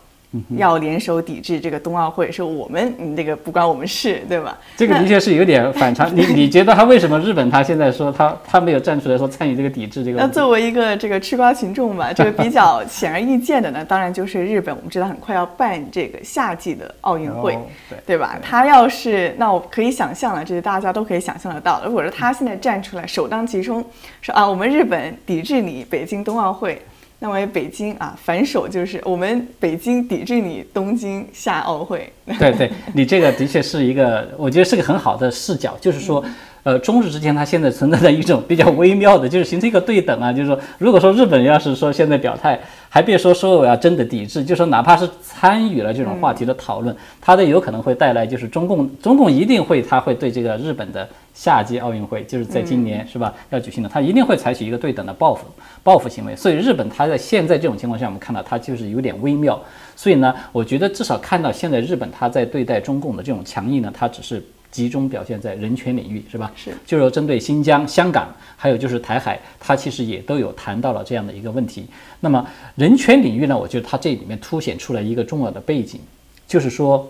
[0.58, 4.58] 要联手抵制这个冬奥会，说我们你这个不关我们事，对吧？
[4.78, 6.10] 这个的确是有点反常。
[6.16, 10.20] 你你觉得他为什么日本他现在说他他没有站出来说参与这个抵制这个？
[10.20, 14.76] 那作为一个这个吃瓜群众吧，这个比较显而易见的呢，当然就是日本。
[14.76, 17.58] 我们知道很快要办这个夏季的奥运会，
[17.90, 18.40] 对对吧？
[18.42, 21.82] 他要是那我可以想象了，这是大家都可以想象得到。
[21.86, 23.84] 如果说他现在站出来首当其冲
[24.22, 26.82] 说啊，我们日本抵制你北京冬奥会。
[27.24, 32.12] 那么北京啊，反手就是我们北京抵制你东京夏奥会。
[32.40, 36.26] 对对，你这个的确是一个，我觉得是个很好的视角，就是说。
[36.64, 55.48] 呃，中日之间它现在存在的一种比较微妙的，就是形成一个对等啊，就是说，如果说日本要是说现在表态，还别说说我要真的抵制，就说哪怕是参与了这种话题的讨论，它都有可能会带来，就是中共中共一定会，它会对这个日本的夏季奥运会，就是在今年是吧要举行的，它一定会采取一个对等的报复
[55.82, 56.36] 报复行为。
[56.36, 59.60] 所以日本它在现在这种情况下，我们看到它就是有点微妙。
[59.96, 64.44] 所以呢，我觉得至少看到现在日本它在对待中共的这种强硬呢，它只是。
[64.72, 66.52] 集中表现在人权领域，是吧？
[66.56, 71.86] 是，就是针对新疆、香港，还有就是台海，它其实也都有谈到了这样的一个问题。
[72.22, 73.58] 那么人权领域呢？
[73.58, 76.00] 我觉得它这里面凸显出来一个重要的背景，
[76.48, 77.06] 就是说，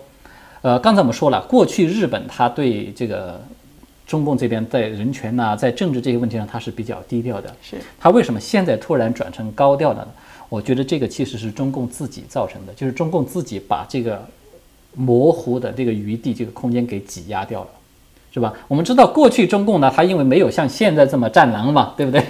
[0.62, 3.40] 呃，刚才我们说了，过去日本它对这个
[4.06, 7.54] 中共这边在人权呐，在政治这些问题上，它是比较低调的。
[7.62, 10.08] 是，它为什么现在突然转成高调的呢？
[10.48, 14.22] 我觉得这个其实是中共自己造成的，就是中共自己把这个
[14.94, 17.68] 模糊的这个余地、这个空间给挤压掉了。
[18.34, 18.50] 是吧？
[18.66, 22.24] 我们知道过去中共呢，它因为没有像现在这么战狼嘛，对不对？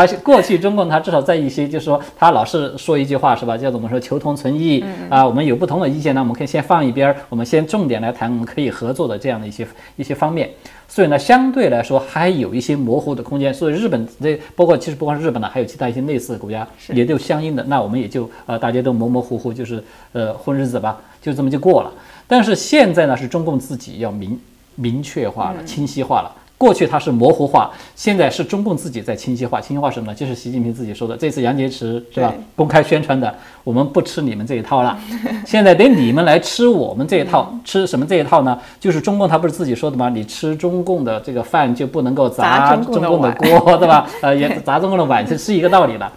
[0.00, 3.54] 它是过去中共，他至少在一些，就是说，他老是说一句话，是吧？
[3.54, 4.00] 叫怎么说？
[4.00, 5.26] 求同存异啊。
[5.26, 10.48] 我们有不同的意见呢，我们可以先放一边儿，我们先重点来谈我们可以合作的这样的一些一些方面。
[10.88, 13.52] 所以呢，相对来说还有一些模糊的空间。
[13.52, 17.62] 所以日本这包括其实不光是日本呢，还有其他一些类似的国家也都相应的。
[17.64, 21.92] 那我们也就呃大家都模模糊糊，就是呃混日子吧，就这么就过了。
[22.26, 24.40] 但是现在呢，是中共自己要明。
[24.76, 26.32] 明确化了，清晰化了。
[26.60, 29.58] 过去它是模糊化，现在是中共自己在清晰化。
[29.58, 30.14] 清晰化什么呢？
[30.14, 31.16] 就是习近平自己说的。
[31.16, 32.34] 这次杨洁篪是吧？
[32.54, 34.98] 公开宣传的，我们不吃你们这一套了。
[35.46, 37.50] 现在得你们来吃我们这一套。
[37.64, 38.58] 吃什么这一套呢？
[38.78, 40.10] 就是中共他不是自己说的吗？
[40.10, 44.06] 你吃中共的这个饭就不能够砸中共的锅，对吧？
[44.20, 46.12] 呃，也 砸中共的碗，这是一个道理了。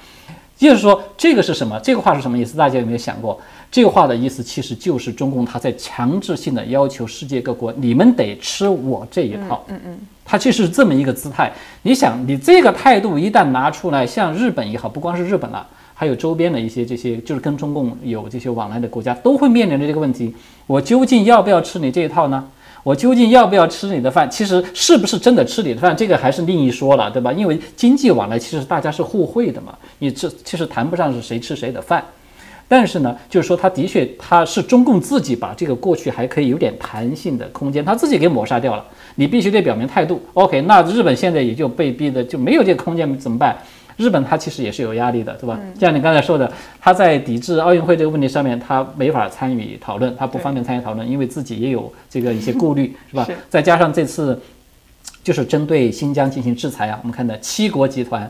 [0.57, 1.79] 就是说，这个是什么？
[1.81, 2.57] 这个话是什么意思？
[2.57, 3.39] 大家有没有想过？
[3.73, 9.65] 这个话的意思其实就是中共他在强制性的要求世界各国，你们得吃我这一套。
[9.67, 11.51] 嗯嗯，他其实是这么一个姿态。
[11.81, 20.31] 你想，你这个态度一旦拿出来，像日本也好，不光是日本了，还有周边的一些这些就是跟中共有这些往来的国家，都会面临着这个问题：
[20.67, 22.47] 我究竟要不要吃你这一套呢？
[22.83, 24.29] 我究竟要不要吃你的饭？
[24.29, 27.33] 其实是不是真的吃你的饭，这个还是另一说了，对吧？
[27.33, 32.05] 因为经济往来其实大家是互惠的嘛，你这其实谈不上是谁吃谁的饭。
[32.75, 38.83] 但是呢，就是说，他的确，他是中共自己把这个过去还可以有点弹性的空间，他自己给抹杀掉了。
[39.13, 40.19] 你必须得表明态度。
[40.33, 43.55] OK，那日本现在也就被逼的就没有这个空间，怎么办？
[43.95, 45.59] 日本他其实也是有压力的，对吧？
[45.79, 53.27] 像你刚才说的，他在抵制奥运会这个问题上面，他没法参与讨论，他不方便参与讨论，因为自己也有这个一些顾虑，是吧？
[53.51, 54.41] 再加上这次
[55.23, 58.27] 就是针对新疆进行制裁啊，我们看到七国集团。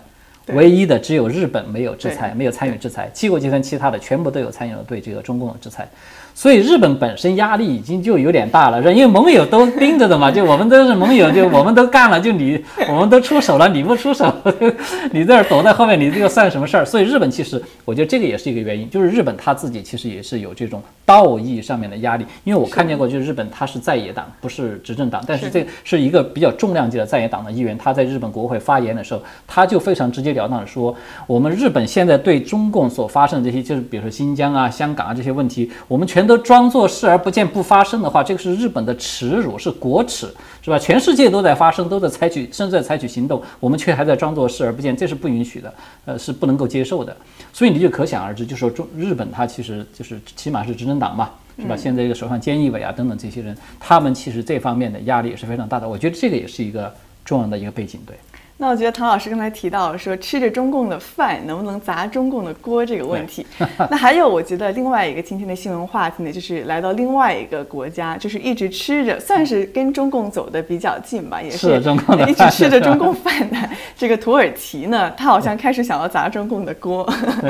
[0.47, 3.09] 唯一的只有日本没有制裁，没有参与制裁。
[3.13, 5.87] 七国集团其他的全部都有参与了对这个中共的制裁。
[6.35, 14.33] 所以日本本身压力已经就有点大了，因为盟友都盯着的嘛， 就我们都是盟友，就我们都干了，就你我们都出手了，你不出手，
[15.13, 16.83] 你在这躲在后面，你这个算什么事儿？
[16.83, 22.25] 所以日本其实，我觉得这个也是一个原因，就是日本他自己其实也是有这种道义上面的压力。
[22.43, 30.95] 因为我看见过，就是日本他是在野党，不是执政党，但是这是一个比较重量级的在野党的议员，他在日本国会发言的时候，他就非常直截了当的说，
[31.27, 36.22] 我们日本现在对中共所发生的这些，就是比如说新疆啊、香港啊这些问题，我们全。
[36.25, 40.27] 都装作视而不见、不发生的话，这个是日本的耻辱，是国耻，
[40.61, 40.77] 是吧？
[40.77, 45.73] 全世界都在发生，都在采取，甚至在采取行动，我们却还在装作视而不见，这是不允许的，
[46.05, 47.15] 呃，是不能够接受的。
[47.51, 51.75] 所以你就可想而知，就说中日本，它其实就是起码是执政党嘛，是吧？
[51.75, 55.87] 现在这个首相菅义伟啊等等这些人，他们其实这方面的压力也是非常大的。
[55.87, 58.15] 我觉得这个也是一个重要的一个背景，对。
[58.63, 63.45] 那我觉得唐老师刚才提到说吃着中共的饭能不能砸中共的锅这个问题，
[63.91, 71.75] 那还有我觉得另外一个今天的新闻话题呢，就是来到另外一个国家，就是一直吃着算是跟中共走的比较近吧，也是
[72.25, 73.57] 一直吃着中共饭的
[73.97, 77.05] 这个土耳其呢，他好像开始想要砸中共的锅。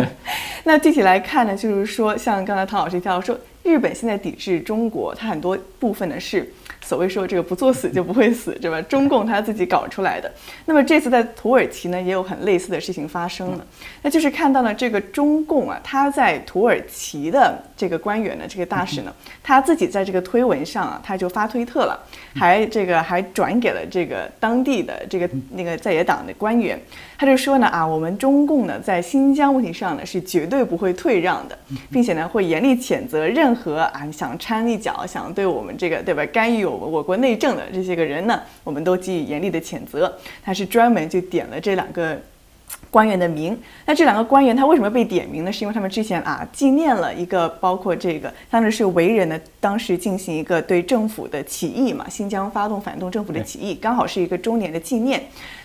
[0.65, 6.47] 那具体来看呢，就是说像刚才唐老师提到说，日本现在抵制中国，它很多部分呢是。
[6.85, 8.81] 所谓说这个不作死就不会死，对吧？
[8.81, 10.29] 中共他自己搞出来的。
[10.65, 13.65] 那么这次在土耳其呢，也有很类似的事情发生了，
[14.01, 21.99] 那就是看到了这个中共啊，他在土耳其的这个官员呢，这个大使呢，他自己在这个推文上啊，他就发推特了，
[22.33, 26.79] 还这个还转给了这个当地的这个那个在野党的官员，
[27.17, 31.59] 他就说呢啊，我们中共呢在新疆问题上呢是绝对不会退让的，
[31.91, 36.63] 并且呢会严厉谴责任何啊想掺一脚、想对我们这个对吧干预。
[36.63, 40.17] 我我国内政的这些个人呢，我们都给予严厉的谴责。
[40.41, 42.17] 他是专门就点了这两个
[42.89, 43.59] 官员的名。
[43.85, 45.51] 那这两个官员他为什么被点名呢？
[45.51, 55.23] 是因为他们之前啊纪念了一个包括这个当时是维人呢，当时进行一个对政府的起义嘛，新疆发动反动政府的起义，刚好是一个周年的纪念。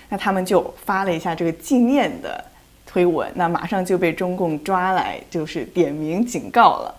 [0.09, 2.45] 那他们就发了一下这个纪念的。
[2.91, 6.95] 推文，那马上就被中共抓来，就是点名警告了。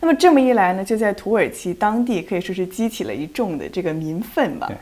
[0.00, 4.72] 那么这么一来呢，就在土耳其当地可以说是激起了一众的这个民愤吧。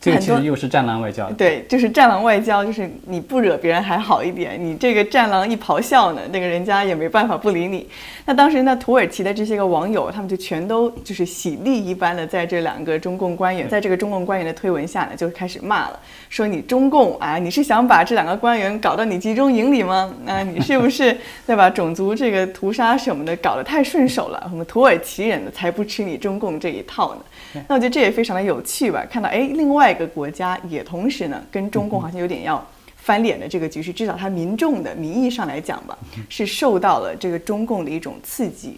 [0.00, 1.28] 这个其实又是战狼外交。
[1.32, 7.88] 对，就是战狼外交，就是你不惹别人还好一点，你这个战狼一咆哮呢，那个人家也没办法不理你。
[8.24, 20.12] 那当时呢，土耳其的这些个网友，他们就全都就是喜力一般的，在这两个中共官员，在这个中共官员的推文下呢，就开始骂了，说你中共啊，你是想把这两个官员搞到你集中营里吗？
[20.24, 21.68] 那你是不是对吧？
[21.68, 27.20] 种族这个屠杀什么的搞得太顺手了，我们土耳其人呢才不吃你中共这一套呢。
[27.66, 29.95] 那我觉得这也非常的有趣吧，看到哎，另外。
[29.96, 32.64] 一个国家也同时呢，跟中共好像有点要
[32.96, 35.96] 翻脸的这个局势，至少他民众的名义上来讲吧，
[36.28, 38.76] 是受到了这个中共的一种刺激。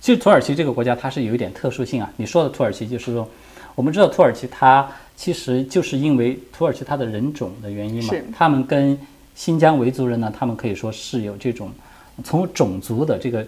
[0.00, 2.10] 其实土耳其这个国家它是有一点特殊性啊。
[2.16, 3.28] 你说的土耳其就是说，
[3.74, 8.98] 我们知道土耳其它其实就是因为土耳其它的人种的原因嘛，他们跟
[9.34, 11.70] 新疆维族人呢，他们可以说是有这种
[12.24, 13.46] 从种族的这个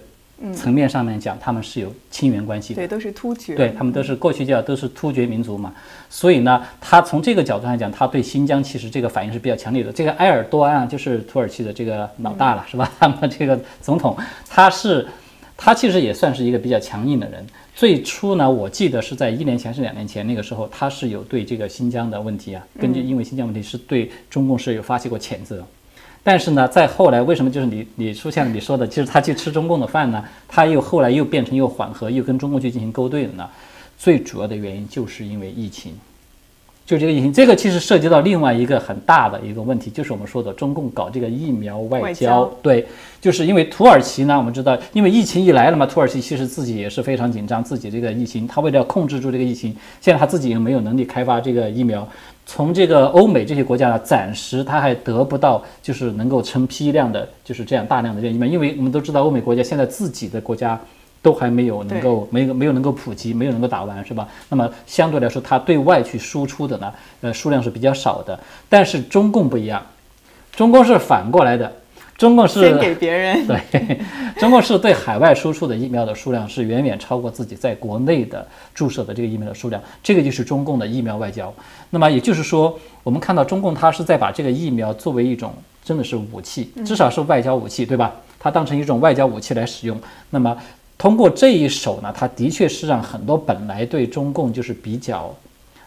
[0.54, 2.82] 层面上面讲，他们是有亲缘关系的。
[2.82, 3.54] 对，都是突厥。
[3.54, 5.72] 对他们都是过去叫都是突厥民族嘛，
[6.10, 9.92] 所以呢，他从这个角度上讲，他对新疆其实这个反应是比较强烈的。
[9.92, 12.90] 这个埃尔多安啊，就是土耳其的这个老大了，是吧？
[12.98, 14.16] 他们这个总统，
[14.48, 15.06] 他是。
[15.64, 17.46] 他其实也算是一个比较强硬的人。
[17.72, 25.64] 最初呢，我记得是在一年前是两年前那个时候，他是有对这个新疆的问题啊，根据因为新疆问题是对中共是有发起过谴责。
[26.24, 30.24] 但是呢，在后来为什么就是你你出现了你说的，其实他去吃中共的饭呢？
[30.46, 33.48] 他又后来又变成又缓和，又跟中共去进行勾兑了呢？
[33.98, 35.92] 最主要的原因就是因为疫情。
[36.84, 42.44] 就这个疫情，这个其实涉及到另外一个很大的一个问题，就是我们说的中共搞这个疫苗外交。
[42.60, 42.84] 对，
[43.20, 52.06] 就是因为土耳其呢，我们知道，因为疫情一来了嘛，土耳其其实自己也是非常紧张，自己这个疫情，他为了要控制住这个疫情，现在他自己又没有能力开发这个疫苗，
[52.46, 60.78] 从这个欧美这些国家呢，暂时它还得不到，就是能够成批量的，就是这样大量的这疫苗，因为我们都知道，欧美国家现在自己的国家。
[61.24, 64.26] 都还没有能够没有没有能够普及，没有能够打完，是吧？
[64.48, 68.36] 那么相对来说，它对外去输出的呢，呃，数量是比较少的。
[68.68, 69.80] 但是中共不一样，
[70.56, 71.72] 中共是反过来的，
[72.16, 74.00] 中共是先给别人， 对，
[74.38, 81.52] 中共是对海外输出的疫苗的数量是远远超过自己在国内的注射的这个疫苗的数量，这个就是中共的疫苗外交。
[81.90, 85.52] 那么也就是说，我们看到中共它是在把这个疫苗作为一种
[85.84, 88.12] 真的是武器，至少是外交武器，对吧？
[88.38, 90.00] 它当成一种外交武器来使用。
[90.30, 90.56] 那么
[90.96, 95.34] 通过这一手呢，它的确是让很多本来对中共就是比较，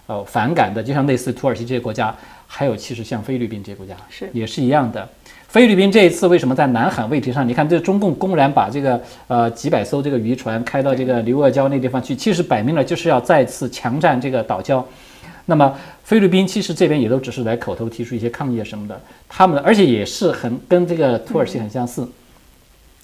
[0.07, 2.13] 呃反感的，就像类似土耳其这些国家，
[2.45, 5.07] 还有其实像菲律宾这些国家是也是一样的。
[5.55, 14.83] 菲律宾这一次为什么在南海问题上，你看这中共公然把这个呃几百艘这个渔船开到这个刘阿礁那地方去，其实摆明了就是要再次强占这个岛礁。
[15.45, 22.05] 那么菲律宾其实这边也都只是来口头提出一些抗议什么的，他们而且也是很跟这个土耳其很相似，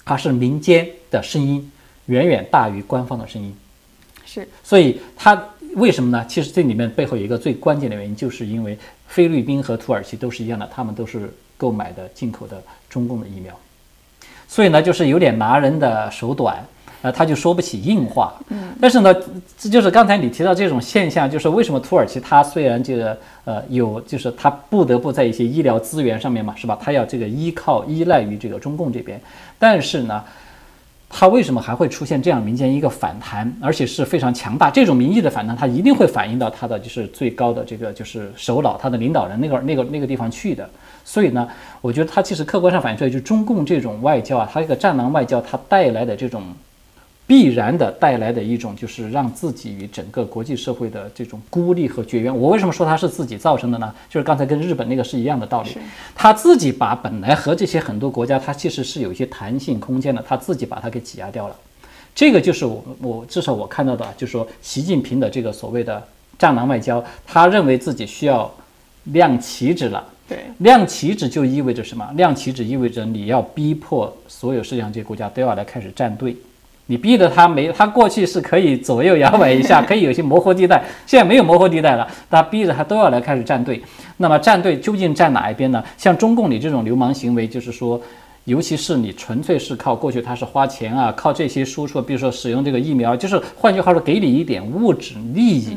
[0.04, 1.72] 它是民间的声音。
[2.04, 3.56] 远远大于官方的声音，
[4.26, 5.42] 是，所以它
[5.76, 6.22] 为什么呢？
[6.28, 8.76] 其实这里面背后有一个最关键的原因，就是因为
[9.06, 13.54] 菲律宾和土耳其都是一样的，他们都是购买的进口的中共的疫苗，
[14.48, 16.64] 所以呢，就是有点拿人的手短，
[17.02, 18.34] 呃，他就说不起硬话。
[18.48, 19.14] 嗯，但是呢，
[19.58, 26.78] 这就是刚才你提到这种现象，就是为什么土耳其它虽然这个呃有，就是它不得不在一些医疗资源上面嘛，是吧？
[26.80, 29.20] 它要这个依靠依赖于这个中共这边，
[29.58, 30.22] 但是呢。
[31.14, 34.70] 它为什么还会出现这样民间一个反弹，而且是非常强大？
[34.70, 40.66] 这种民意的反弹，它一定会反映到它的就是最高的这个就是首脑，它的领导人那个那个那个地方去的。
[41.04, 41.48] 所以呢，
[41.80, 46.42] 我觉得它其实客观上反映出来，就是中共这种外交啊，它这个战狼外交，它带来的这种。
[47.24, 52.36] 必然的带来的一种，就是让自己与整个国际社会的这种孤立和绝缘。
[52.36, 53.94] 我为什么说它是自己造成的呢？
[54.10, 55.70] 就是刚才跟日本那个是一样的道理，
[56.14, 61.56] 他自己把本来和这些很多国家，它其实是有一些弹性空间的，他自己把它给挤压掉了。
[62.14, 66.02] 这个就是我我至少我看到的，就是说习近平的这个所谓的
[66.38, 68.52] 战狼外交，他认为自己需要
[69.04, 70.04] 亮旗帜了。
[70.28, 72.08] 对，亮旗帜就意味着什么？
[72.14, 76.36] 亮旗帜意味着你要逼迫所有世界上这些国家都要来开始站队。
[76.86, 83.82] 你逼得他没，他过去是可以左右摇摆一下， 可以有些模糊地带，现在没有模糊地带了，他逼着他都要来开始站队。
[84.16, 85.82] 那么站队究竟站哪一边呢？
[85.96, 88.00] 像中共你这种流氓行为，就是说，
[88.44, 95.76] 尤其是你纯粹是靠过去他是花钱啊，靠这些输出，比如说使用这个疫苗，就是换句话说，给你一点物质利益。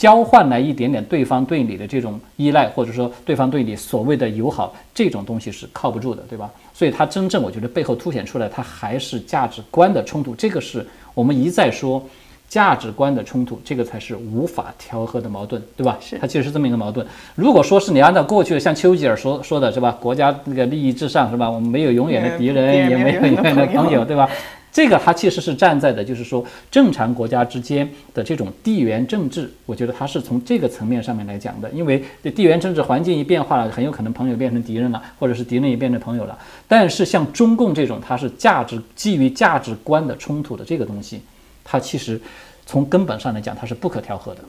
[0.00, 6.50] 交换来一点点对方对你的这种依赖，或者说对方对你所谓的友好，这种东西是靠不住的，对吧？
[6.72, 10.34] 所以它真正我觉得背后凸显出来，它还是价值观的冲突。
[10.34, 12.02] 这个是我们一再说
[12.48, 15.98] 价值观的冲突，这个才是无法调和的矛盾，对吧？
[16.00, 17.06] 是它其实是这么一个矛盾。
[17.34, 21.50] 如果说是你按照过去的像丘吉尔说说的是吧，国家那个利益至上是吧？
[21.50, 24.26] 我们没有永远的敌人，也没有永远的朋友，对吧？
[24.72, 31.68] 这个它其实是站在的，就是说正常国家之间的这种地缘政治，我觉得它是从这个层面上面来讲的。
[31.70, 36.38] 因为地缘政治环境一变化了，很有可能朋友变成敌人了，或者是敌人也变成朋友了。
[36.68, 41.20] 但是像中共这种，它是价值基于价值观的冲突的这个东西，
[41.64, 42.20] 它其实
[42.64, 44.40] 从根本上来讲，它是不可调和的。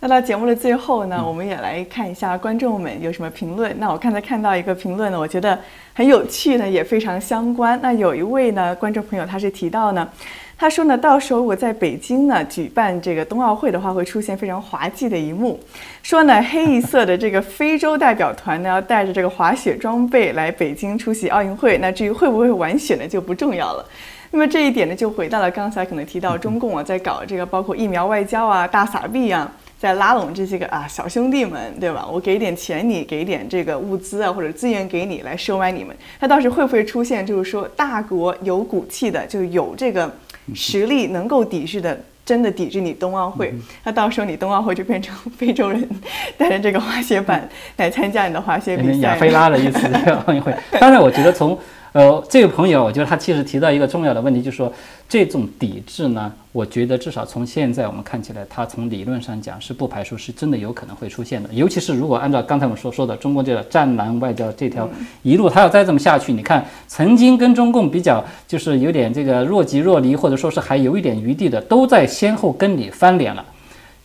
[0.00, 3.74] 那到节目的最后呢，我们也来看一下观众们有什么评论。
[3.80, 5.58] 那我刚才看到一个评论呢，我觉得
[5.92, 7.76] 很有趣呢，也非常相关。
[7.82, 10.08] 那有一位呢观众朋友他是提到呢，
[10.56, 15.58] 他说呢，到时候我在北京呢举办这个冬奥会的话，会出现非常滑稽的一幕。
[16.04, 21.76] 说呢，黑一色的这个非洲代表团呢，要带着这个滑雪装备来北京出席奥运会。
[21.78, 23.84] 那至于会不会玩雪呢，就不重要了。
[24.30, 32.06] 那么这一点呢，就回到了刚才可能提到中共啊，在搞这个包括疫苗外交啊、大撒币啊，在拉拢这些个啊小兄弟们，对吧？
[32.10, 35.96] 我给点钱你，给点这个物资啊或者资源给你来收买你们。
[36.20, 40.12] 那到时会不会出现，就是说大国有骨气的，就有这个。
[40.54, 43.52] 实力能够抵制的，真的抵制你冬奥会，
[43.84, 45.86] 那到时候你冬奥会就变成非洲人
[46.38, 49.08] 带着这个滑雪板来参加你的滑雪比赛。
[49.08, 49.86] 亚非拉的意思，
[50.26, 50.56] 奥运会。
[50.80, 51.58] 当然，我觉得从。
[51.98, 54.72] 呃，这位朋友，我觉得他其实提到一个重要的问题，就是说
[55.08, 61.48] 这种抵制呢，我觉得至少从现在我们看起来，他从理论上讲是不排除是真的有可能会出现的。
[61.52, 64.88] 尤其是如果按照刚才我们所说的中共这个战狼外交这条
[65.24, 73.44] 一路，他要再这么下去，你看曾经跟中共比较就是有点这个若即若离，或者说是还有一点余地的，都在先后跟你翻脸了。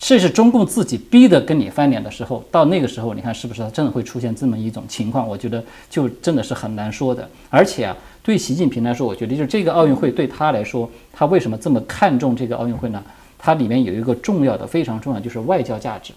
[0.06, 5.26] 这是中共自己逼的跟你翻脸的时候，到那个时候，你看是不是他真的会出现这么一种情况？
[5.26, 7.26] 我觉得就真的是很难说的。
[7.48, 13.02] 而且啊，对习近平来说，我觉得就是这个奥运会对他来说，他为什么这么看重这个奥运会呢？
[13.38, 16.12] 它里面有一个重要的、非常重要，就是外交价值。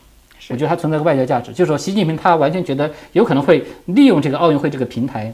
[0.49, 5.33] 我觉得它存在个外交价值，就是说习近平他完全觉得有可能会利用这个奥运会这个平台，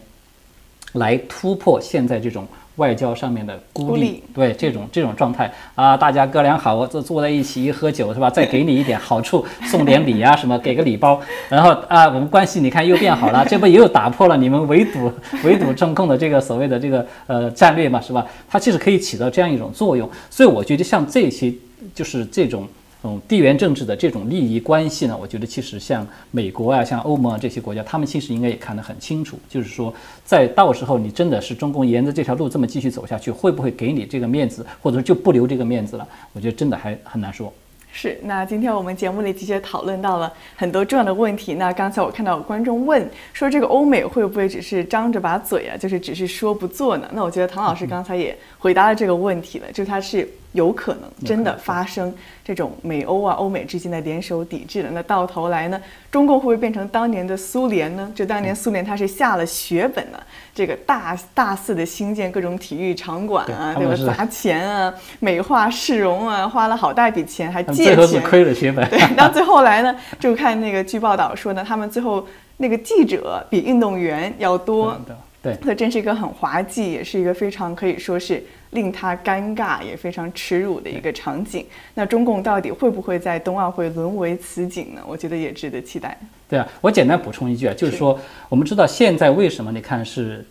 [0.91, 2.47] 来突破现在这种。
[2.77, 8.29] 外交上面的孤立，对这种这种状态啊，大家哥俩好，我坐坐在一起一喝酒是吧？
[8.29, 11.19] 再给你一点好处，送点礼啊 什么，给个礼包，
[11.49, 15.11] 然后啊，我们关系你看又变好了， 这不又打破了你们围堵
[15.45, 18.25] 围堵中共的这个所谓的这个呃战略嘛，是吧？
[18.49, 21.53] 它其实可以起到这样一种作用，所以我觉得像这些
[21.93, 22.67] 就是这种。
[23.05, 29.93] 嗯，地缘政治的这种利益关系呢，我觉得其实像美国啊，像欧盟啊这些国家，他们其实应该也看得很清楚，就是说，
[30.23, 36.07] 在到时候你真的是中共沿着这条路这么继续走下去，会不会给你这个面子，或者说就不留这个面子了？
[36.31, 37.51] 我觉得真的还很难说。
[37.91, 41.53] 是，那今天我们节目里的确讨论到了很多重要的问题。
[41.55, 47.09] 那刚才我看到有观众问说，这个欧美会不会只是张着把嘴啊，就是只是说不做呢？
[47.11, 50.25] 那我觉得唐老师刚才也回答了这个问题了，就是他是。
[50.53, 58.11] 有可能真的发生这种美欧啊、欧美之间的联手抵制的，那到头来呢，中共会不会变成当年的苏联呢？
[58.15, 60.23] 就当年苏联，它是下了血本的，
[60.53, 64.15] 这个大大肆的兴建各种体育场馆啊，对吧？
[64.15, 68.87] 砸钱啊，美化市容啊，花了好大一笔钱，还借钱，亏了血本。
[68.89, 72.25] 对，到最后来呢，就看那个据报道说呢，他们最后
[72.57, 74.95] 那个记者比运动员要多。
[75.41, 78.41] 对，这真是一个很滑稽，也是一个非常可以说是
[78.73, 81.65] 令他尴尬，也非常耻辱的一个场景。
[81.93, 85.01] 那中共到底会不会在冬奥会沦为此景呢？
[85.07, 86.17] 我觉得也值得期待。
[86.49, 88.19] 对啊，我简单补充一句啊，就是说，
[88.49, 90.45] 我们知道现在为什么你看是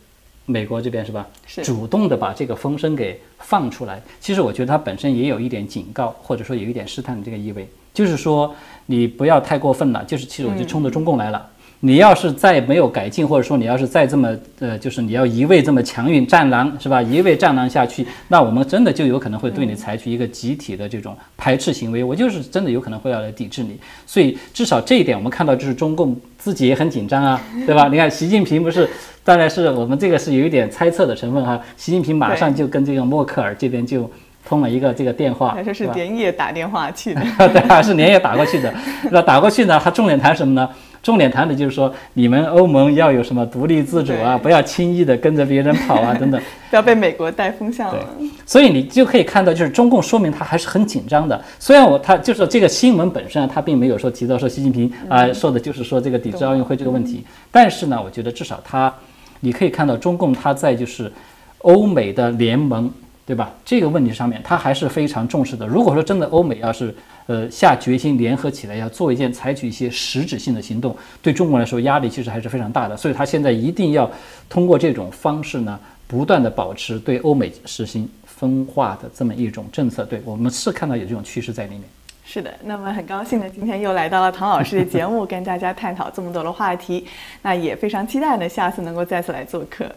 [0.47, 4.01] 美国这边是吧，是主动的把这个风声给放出来。
[4.21, 8.55] 其实我觉得它本身也有一点警告，或者说有一点试探的这个意味，就是说
[8.87, 11.49] 你不要太过分了，就是其实我就冲着中共来了。
[11.85, 17.03] 你要是再没有改进，或者说你要是再这么呃，就是你要一味这么强硬战狼是吧？
[17.03, 22.05] 一味战狼下去，那我们真的就有可能会对你采取一个集体的这种排斥行为。
[22.05, 23.77] 我就是真的有可能会要来抵制你。
[24.07, 27.89] 所以至少这一点，我们看到就是中共自己也很紧张啊， 对吧？
[27.89, 28.89] 你看习近平不是，
[29.25, 31.61] 当然是我们这个是有一点猜测的成分哈。
[31.77, 34.09] 习近平马上就跟这个默克尔这边就
[34.49, 37.21] 通了一个这个电话，他说是连夜打电话去的，
[37.53, 38.73] 对，还是连夜打过去的。
[39.11, 40.69] 那打过去呢，他重点谈什么呢？
[41.03, 46.41] 重点谈的就是说，你们欧盟要有什么独立自主啊，不要轻易的跟着别人跑啊， 等等，
[46.71, 48.09] 不要被美国带风向了。
[48.47, 51.43] 所以你就可以看到，就是中共说明他还是很紧张的。
[51.59, 58.95] 虽然我他就是这个新闻本身啊，他并没有说提到说习近平啊说的就是说这个抵制奥运会这个问题，但是呢，我觉得至少他，
[59.41, 61.13] 你可以看到中共他在就是
[61.59, 62.89] 欧美的联盟，
[63.33, 63.51] 对吧？
[63.65, 65.67] 这个问题上面，他还是非常重视的。
[65.67, 66.95] 如果说真的欧美要是。
[67.29, 72.97] 呃，下决心联合起来要做一件，采取一些实质性的行动，对中国来说压力其实还是非常大的。
[72.97, 74.11] 所以他现在一定要
[74.49, 75.79] 通过这种方式呢，
[76.09, 80.05] 不断的保持对欧美实行分化的这么一种政策。
[80.05, 81.83] 对我们是看到有这种趋势在里面。
[82.25, 87.07] 是的，那么很高兴呢，今天又来到了唐老师的节目， 跟大家探讨这么多的话题。
[87.41, 89.89] 那也非常期待呢，下次能够再次来做客。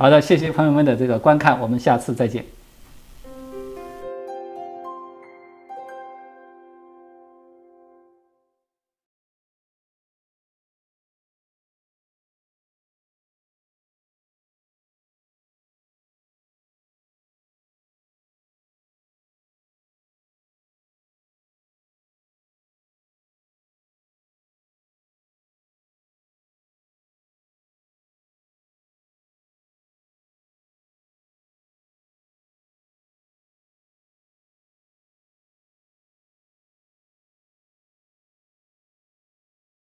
[0.00, 2.44] 好的，谢谢朋友们的这个观看，我们下次再见。